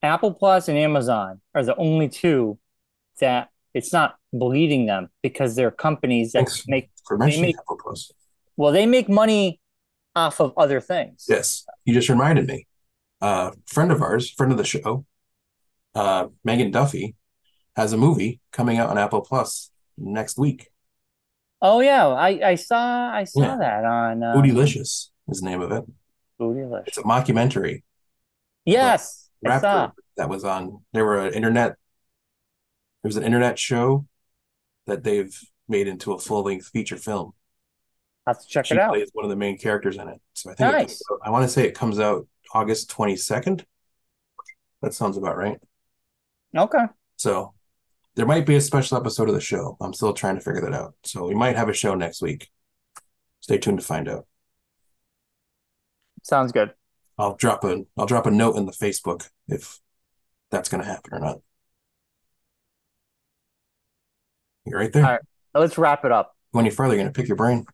Apple 0.03 0.35
Plus 0.35 0.69
and 0.69 0.77
Amazon 0.79 1.41
are 1.55 1.65
the 1.65 1.77
only 1.77 2.09
two 2.09 2.59
that 3.21 3.51
it's 3.75 3.93
not 3.93 4.17
bleeding 4.33 4.87
them 4.87 5.11
because 5.23 5.55
they're 5.55 5.71
companies 5.71 6.33
that 6.33 6.41
Thanks. 6.41 6.67
make 6.69 6.91
for 7.07 7.17
mentioning 7.17 7.49
make- 7.51 7.59
Apple 7.59 7.79
Plus. 7.83 8.11
well, 8.57 8.73
they 8.73 8.87
make 8.87 9.09
money 9.09 9.61
off 10.17 10.41
of 10.41 10.53
other 10.59 10.81
things. 10.81 11.27
Yes, 11.29 11.65
you 11.85 11.95
just 11.95 12.09
reminded 12.09 12.47
me. 12.47 12.67
Uh, 13.21 13.53
friend 13.67 13.93
of 13.93 14.03
ours, 14.03 14.29
friend 14.31 14.51
of 14.53 14.59
the 14.59 14.65
show, 14.65 15.07
uh, 15.95 16.29
Megan 16.45 16.71
Duffy, 16.71 17.15
has 17.77 17.93
a 17.93 17.97
movie 17.97 18.41
coming 18.53 18.79
out 18.79 18.91
on 18.91 18.99
Apple 18.99 19.21
Plus 19.23 19.71
next 19.99 20.39
week. 20.39 20.69
Oh 21.61 21.81
yeah, 21.81 22.07
I 22.09 22.51
I 22.51 22.55
saw 22.57 23.11
I 23.11 23.25
saw 23.25 23.41
Yeah. 23.41 23.57
that 23.59 23.85
on 23.85 24.23
uh, 24.23 24.35
Bootylicious 24.35 25.09
is 25.29 25.41
the 25.41 25.47
name 25.49 25.61
of 25.61 25.71
it. 25.73 25.85
Bootylicious. 26.41 26.89
It's 26.89 26.99
a 26.99 27.03
mockumentary 27.03 27.83
Yes, 28.65 29.29
I 29.47 29.59
saw. 29.61 29.91
that 30.17 30.29
was 30.29 30.45
on. 30.45 30.83
There 30.93 31.05
were 31.05 31.19
an 31.27 31.35
internet. 31.35 31.77
There 33.03 33.09
was 33.09 33.17
an 33.17 33.23
internet 33.25 33.59
show 33.59 34.07
that 34.87 35.03
they've 35.05 35.37
made 35.69 35.89
into 35.89 36.13
a 36.13 36.19
full 36.19 36.43
length 36.45 36.67
feature 36.69 36.97
film. 36.97 37.33
I 38.27 38.31
Have 38.31 38.41
to 38.41 38.47
check 38.47 38.67
She 38.67 38.75
it 38.75 38.81
out. 38.81 38.91
plays 38.93 39.11
one 39.15 39.25
of 39.25 39.31
the 39.31 39.37
main 39.37 39.59
characters 39.59 39.97
in 39.97 40.09
it. 40.09 40.21
So 40.35 40.51
I 40.51 40.55
think 40.55 40.73
Nice. 40.73 41.03
out- 41.11 41.19
I 41.25 41.31
want 41.31 41.43
to 41.45 41.49
say 41.49 41.65
it 41.67 41.75
comes 41.75 41.99
out 41.99 42.27
August 42.55 42.91
twenty 42.91 43.17
second. 43.17 43.65
That 44.83 44.95
sounds 44.95 45.17
about 45.17 45.37
right. 45.37 45.59
Okay. 46.57 46.85
So 47.17 47.55
there 48.15 48.27
might 48.27 48.47
be 48.47 48.57
a 48.57 48.61
special 48.61 48.97
episode 48.99 49.29
of 49.29 49.35
the 49.35 49.41
show. 49.41 49.77
I'm 49.81 49.95
still 49.95 50.13
trying 50.13 50.35
to 50.35 50.41
figure 50.41 50.61
that 50.63 50.75
out. 50.75 50.95
So 51.05 51.27
we 51.27 51.35
might 51.35 51.57
have 51.57 51.69
a 51.69 51.73
show 51.73 51.95
next 51.95 52.21
week. 52.21 52.51
Stay 53.41 53.59
tuned 53.59 53.79
to 53.81 53.85
find 53.85 54.09
out. 54.09 54.27
Sounds 56.23 56.53
good. 56.53 56.73
I'll 57.19 57.35
drop 57.35 57.65
a 57.65 57.85
I'll 57.97 58.07
drop 58.07 58.27
a 58.27 58.31
note 58.31 58.57
in 58.57 58.67
the 58.67 58.73
Facebook 58.73 59.29
if 59.49 59.81
that's 60.51 60.69
going 60.69 60.83
to 60.83 60.89
happen 60.89 61.15
or 61.15 61.21
not. 61.21 61.39
You're 64.67 64.79
right 64.79 64.93
there? 64.93 65.05
All 65.05 65.11
right. 65.13 65.21
Let's 65.55 65.77
wrap 65.77 66.05
it 66.05 66.13
up. 66.13 66.37
Go 66.53 66.61
any 66.61 66.71
further, 66.71 66.95
you're 66.95 67.03
going 67.03 67.13
to 67.13 67.19
pick 67.19 67.29
your 67.29 67.37
brain. 67.37 67.67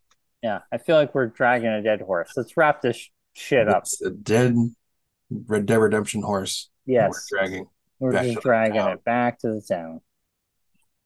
Yeah, 0.43 0.61
I 0.73 0.79
feel 0.79 0.97
like 0.97 1.15
we're 1.15 1.27
dragging 1.27 1.69
a 1.69 1.83
dead 1.83 2.01
horse. 2.01 2.31
Let's 2.37 2.57
wrap 2.57 2.81
this 2.81 2.97
sh- 2.97 3.09
shit 3.35 3.69
up. 3.69 3.83
It's 3.83 4.01
a 4.01 4.11
dead 4.11 4.55
Red 5.31 5.67
Dead 5.67 5.77
Redemption 5.77 6.23
horse. 6.23 6.71
Yes, 6.87 7.29
We're 7.31 7.39
dragging. 7.39 7.67
We're 7.99 8.13
back 8.13 8.27
just 8.27 8.41
dragging 8.41 8.81
it 8.81 9.05
back 9.05 9.41
to 9.41 9.49
the 9.49 9.61
town. 9.61 10.01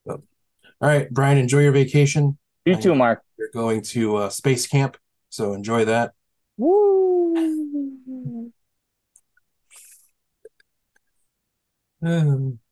All 0.07 0.89
right, 0.89 1.09
Bryon, 1.11 1.39
enjoy 1.39 1.61
your 1.61 1.73
vacation. 1.73 2.39
You 2.65 2.75
too, 2.77 2.95
Marc. 2.95 3.23
You're 3.39 3.51
going 3.55 3.83
to 3.83 4.17
uh, 4.17 4.29
space 4.31 4.67
camp, 4.67 4.97
so 5.29 5.53
enjoy 5.53 5.85
that. 5.85 6.13
Woo! 6.57 8.53
Um, 12.05 12.59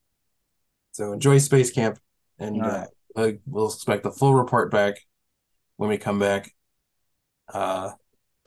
So 0.92 1.12
enjoy 1.12 1.38
space 1.38 1.70
camp, 1.70 1.98
and 2.38 2.60
All 2.60 2.86
uh, 3.16 3.32
we'll 3.46 3.68
expect 3.68 4.04
a 4.04 4.10
full 4.10 4.34
report 4.34 4.72
back 4.72 4.96
when 5.76 5.88
we 5.88 5.96
come 5.96 6.18
back. 6.18 6.52
Uh, 7.48 7.92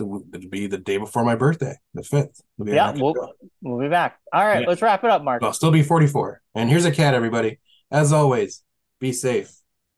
the- 0.05 0.37
it'll 0.37 0.49
be 0.49 0.67
the 0.67 0.77
day 0.77 0.97
before 0.97 1.23
my 1.23 1.35
birthday, 1.35 1.75
the 1.93 2.03
fifth. 2.03 2.41
We'll 2.57 2.65
be 2.67 2.73
Yeah, 2.73 2.91
back. 2.91 3.01
we'll 3.01 3.33
we'll 3.61 3.79
be 3.79 3.89
back. 3.89 4.19
All 4.31 4.45
right, 4.45 4.61
Yeah. 4.61 4.67
let's 4.67 4.81
wrap 4.81 5.03
it 5.03 5.09
up, 5.09 5.23
Marc. 5.23 5.41
I'll 5.43 5.53
still 5.53 5.71
be 5.71 5.83
44. 5.83 6.41
And 6.55 6.69
here's 6.69 6.85
a 6.85 6.91
cat, 6.91 7.13
everybody. 7.13 7.59
As 7.91 8.11
always, 8.13 8.63
be 8.99 9.11
safe, 9.11 9.55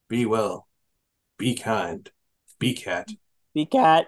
be 0.10 0.26
well, 0.26 0.68
be 1.38 1.56
kind, 1.56 2.10
be 2.60 2.74
cat. 2.74 3.10
Be 3.54 3.66
cat. 3.66 4.08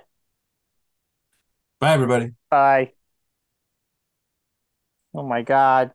Bye, 1.79 1.93
everybody. 1.93 2.31
Bye. 2.49 2.93
Oh 5.13 5.23
my 5.23 5.41
God. 5.41 5.91